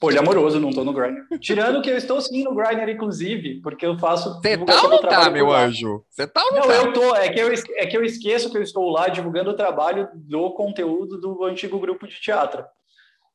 [0.00, 1.38] Poliamoroso, não tô no Grindr.
[1.40, 4.40] Tirando que eu estou sim no Grindr, inclusive, porque eu faço.
[4.40, 6.04] Você tá ou não do tá, meu anjo?
[6.10, 6.74] Você tá ou não, Não, tá?
[6.74, 7.14] eu tô.
[7.14, 10.50] É que eu, é que eu esqueço que eu estou lá divulgando o trabalho do
[10.50, 12.64] conteúdo do antigo grupo de teatro.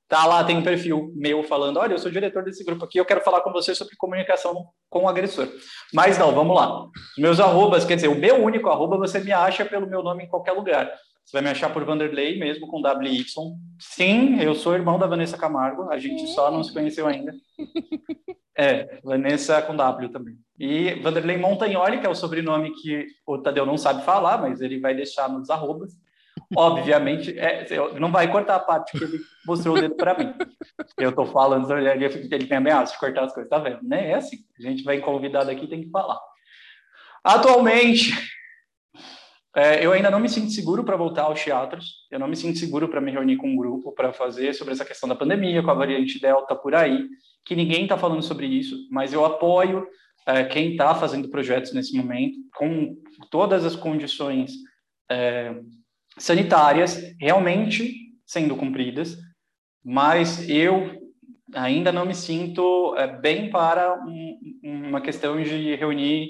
[0.10, 3.05] Tá lá, tem um perfil meu falando: olha, eu sou diretor desse grupo aqui, eu
[3.05, 5.47] quero falar com você sobre comunicação com o agressor.
[5.93, 6.88] Mas não, vamos lá.
[7.18, 10.28] Meus arrobas, quer dizer, o meu único arroba você me acha pelo meu nome em
[10.28, 10.91] qualquer lugar.
[11.30, 13.23] Você vai me achar por Vanderlei mesmo, com WY.
[13.77, 17.34] Sim, eu sou irmão da Vanessa Camargo, a gente só não se conheceu ainda.
[18.61, 20.36] É, Vanessa com W também.
[20.59, 24.82] E Vanderlei Montagnoli, que é o sobrenome que o Tadeu não sabe falar, mas ele
[24.82, 25.93] vai deixar nos arrobas.
[26.57, 27.65] Obviamente, é,
[27.97, 29.17] não vai cortar a parte que ele
[29.47, 30.34] mostrou o dedo para mim.
[30.97, 33.82] Eu tô falando, ele, ele tem ameaça de cortar as coisas, tá vendo?
[33.82, 34.09] Né?
[34.11, 36.19] É assim, a gente vai convidado aqui, tem que falar.
[37.23, 38.11] Atualmente,
[39.56, 42.60] é, eu ainda não me sinto seguro para voltar aos teatros, eu não me sinto
[42.60, 45.72] seguro para me reunir com um grupo para fazer sobre essa questão da pandemia, com
[45.72, 47.08] a variante Delta por aí,
[47.45, 49.88] que ninguém está falando sobre isso, mas eu apoio
[50.28, 52.95] é, quem está fazendo projetos nesse momento, com
[53.32, 54.52] todas as condições
[55.10, 55.56] é,
[56.18, 57.95] sanitárias realmente
[58.26, 59.18] sendo cumpridas,
[59.84, 61.00] mas eu
[61.56, 66.30] ainda não me sinto é, bem para um- uma questão de reunir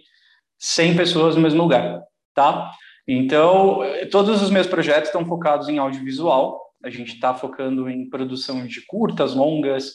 [0.57, 2.01] 100 pessoas no mesmo lugar,
[2.33, 2.71] tá?
[3.11, 8.07] Então, eh, todos os meus projetos estão focados em audiovisual, a gente está focando em
[8.07, 9.93] produção de curtas, longas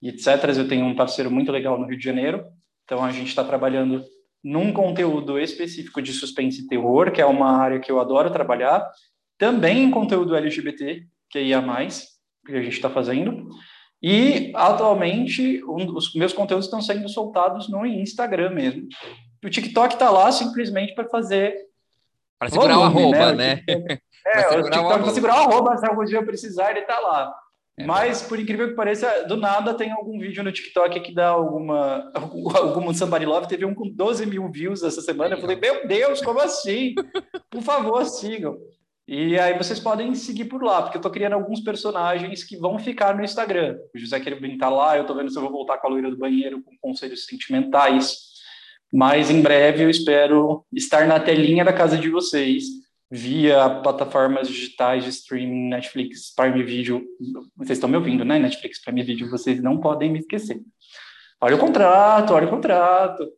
[0.00, 0.26] e etc.
[0.56, 2.42] Eu tenho um parceiro muito legal no Rio de Janeiro,
[2.84, 4.02] então a gente está trabalhando
[4.42, 8.90] num conteúdo específico de suspense e terror, que é uma área que eu adoro trabalhar,
[9.36, 12.08] também em conteúdo LGBT, que ia mais,
[12.46, 13.46] que a gente está fazendo.
[14.02, 18.88] E atualmente um- os meus conteúdos estão sendo soltados no Instagram mesmo.
[19.44, 21.54] O TikTok está lá simplesmente para fazer
[22.38, 23.56] Para segurar o arroba, né?
[23.56, 26.24] TikTok- Pra É, o segurar o TikTok para segurar o arroba, se algum dia eu
[26.24, 27.32] precisar, ele está lá.
[27.78, 31.28] É Mas, por incrível que pareça, do nada tem algum vídeo no TikTok que dá
[31.28, 32.10] alguma.
[32.14, 33.48] Algum Somebody Love.
[33.48, 35.34] Teve um com 12 mil views essa semana.
[35.34, 36.94] Eu falei, meu Deus, como assim?
[37.50, 38.56] Por favor, sigam.
[39.08, 42.78] E aí vocês podem seguir por lá, porque eu tô criando alguns personagens que vão
[42.78, 43.76] ficar no Instagram.
[43.94, 46.08] O José Querubim tá lá, eu tô vendo se eu vou voltar com a loira
[46.10, 48.32] do banheiro com conselhos sentimentais.
[48.94, 52.62] Mas em breve eu espero estar na telinha da casa de vocês,
[53.10, 57.04] via plataformas digitais de streaming, Netflix, Prime Video.
[57.56, 58.38] Vocês estão me ouvindo, né?
[58.38, 60.62] Netflix, Prime Video, vocês não podem me esquecer.
[61.40, 63.28] Olha o contrato, olha o contrato.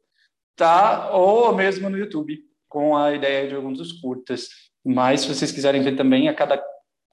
[0.54, 1.10] Tá?
[1.12, 2.38] Ou mesmo no YouTube,
[2.68, 4.48] com a ideia de alguns dos curtas.
[4.84, 6.62] Mas se vocês quiserem ver também, a cada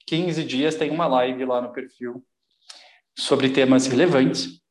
[0.06, 2.22] 15 dias tem uma live lá no perfil
[3.18, 4.62] sobre temas relevantes.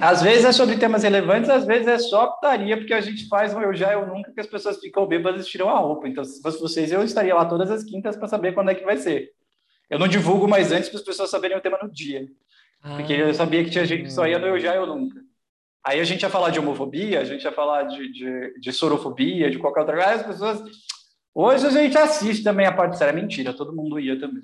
[0.00, 3.54] Às vezes é sobre temas relevantes, às vezes é só putaria, porque a gente faz
[3.54, 6.06] um eu já, eu nunca, que as pessoas ficam bêbadas e tiram a roupa.
[6.06, 8.84] Então, se fosse vocês, eu estaria lá todas as quintas para saber quando é que
[8.84, 9.30] vai ser.
[9.88, 12.28] Eu não divulgo mais antes para as pessoas saberem o tema no dia.
[12.96, 15.20] Porque eu sabia que tinha gente que só ia no eu já, eu nunca.
[15.84, 19.50] Aí a gente ia falar de homofobia, a gente ia falar de, de, de sorofobia,
[19.50, 20.62] de qualquer outra coisa, as pessoas
[21.40, 23.12] Hoje a gente assiste também a parte séria.
[23.12, 24.42] Mentira, todo mundo ia também.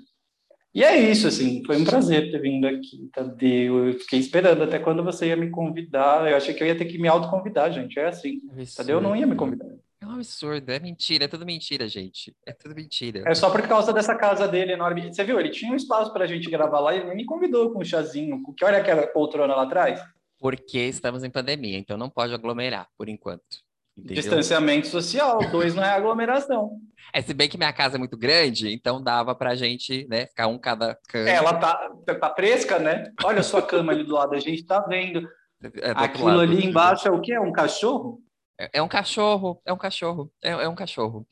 [0.75, 3.87] E é isso, assim, foi um prazer ter vindo aqui, Tadeu.
[3.87, 6.29] Eu fiquei esperando até quando você ia me convidar.
[6.29, 7.97] Eu achei que eu ia ter que me autoconvidar, gente.
[7.97, 8.41] É assim.
[8.51, 8.75] Absurdo.
[8.75, 9.69] Tadeu não ia me convidar.
[10.01, 12.35] É um absurdo, é mentira, é tudo mentira, gente.
[12.45, 13.23] É tudo mentira.
[13.25, 15.13] É só por causa dessa casa dele enorme.
[15.13, 17.79] Você viu, ele tinha um espaço pra gente gravar lá e ele me convidou com
[17.79, 18.43] um chazinho.
[18.57, 20.03] Que olha aquela poltrona lá atrás.
[20.37, 23.64] Porque estamos em pandemia, então não pode aglomerar, por enquanto.
[23.97, 24.15] Entendeu?
[24.15, 26.79] Distanciamento social, dois não é aglomeração.
[27.13, 30.47] É, se bem que minha casa é muito grande, então dava pra gente, né, ficar
[30.47, 31.29] um cada canto.
[31.29, 31.89] Ela tá,
[32.19, 33.11] tá fresca, né?
[33.23, 35.25] Olha a sua cama ali do lado, a gente tá vendo.
[35.63, 37.33] É, outro Aquilo lado, ali embaixo é o quê?
[37.33, 38.21] É um cachorro?
[38.59, 41.25] É, é um cachorro, é um cachorro, é, é um cachorro.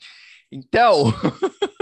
[0.51, 1.05] Então.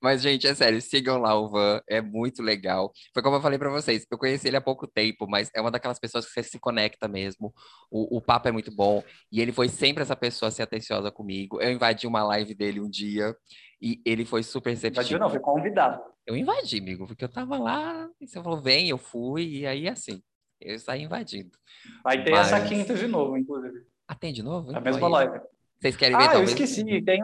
[0.00, 2.92] Mas, gente, é sério, sigam lá o Van, é muito legal.
[3.12, 5.70] Foi como eu falei pra vocês, eu conheci ele há pouco tempo, mas é uma
[5.70, 7.52] daquelas pessoas que você se conecta mesmo.
[7.90, 9.02] O, o papo é muito bom.
[9.32, 11.60] E ele foi sempre essa pessoa assim, atenciosa comigo.
[11.60, 13.34] Eu invadi uma live dele um dia
[13.82, 15.20] e ele foi super Invadiu receptivo.
[15.20, 16.00] não, foi convidado.
[16.26, 19.88] Eu invadi, amigo, porque eu tava lá, e você falou, vem, eu fui, e aí
[19.88, 20.22] assim,
[20.60, 21.50] eu saí invadindo.
[22.04, 23.86] Vai ter Mas- essa quinta de novo, inclusive.
[24.06, 24.68] Ah, tem de novo?
[24.68, 25.40] A Então, mesma aí, live.
[25.80, 26.50] Vocês querem ver Ah, eu talvez?
[26.50, 27.02] esqueci.
[27.02, 27.20] Tem,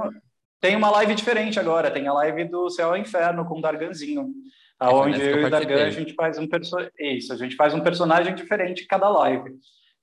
[0.65, 1.91] tem uma live diferente agora.
[1.91, 4.33] Tem a live do Céu ao Inferno com o Darganzinho.
[4.81, 6.91] É, Aonde nessa que eu e o Dargan a gente faz um personagem.
[6.99, 9.59] Isso, a gente faz um personagem diferente em cada live.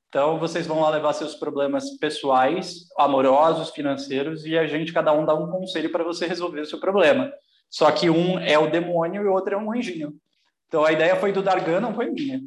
[0.08, 5.26] Então vocês vão lá levar seus problemas pessoais, amorosos, financeiros, e a gente, cada um,
[5.26, 7.34] dá um conselho para você resolver o seu problema.
[7.68, 10.14] Só que um é o demônio e o outro é um anjinho.
[10.68, 12.40] Então a ideia foi do Dargan, não foi minha.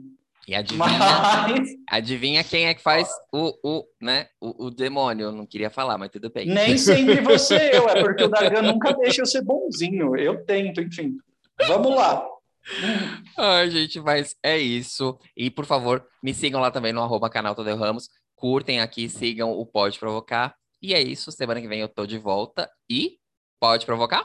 [0.47, 5.27] E adivinha, Mas adivinha quem é que faz o, o, né, o, o demônio?
[5.27, 6.47] Eu não queria falar, mas tudo bem.
[6.47, 10.15] nem sempre você eu, é porque o Dargan nunca deixa eu ser bonzinho.
[10.17, 11.17] Eu tento, enfim.
[11.67, 12.27] Vamos lá.
[13.39, 15.19] Ai, gente, mas é isso.
[15.37, 18.09] E, por favor, me sigam lá também no arroba canal Tadeu Ramos.
[18.35, 20.55] Curtem aqui, sigam o Pode Provocar.
[20.81, 21.33] E é isso.
[21.33, 22.71] Semana que vem eu tô de volta.
[22.89, 23.19] E
[23.59, 24.23] pode provocar?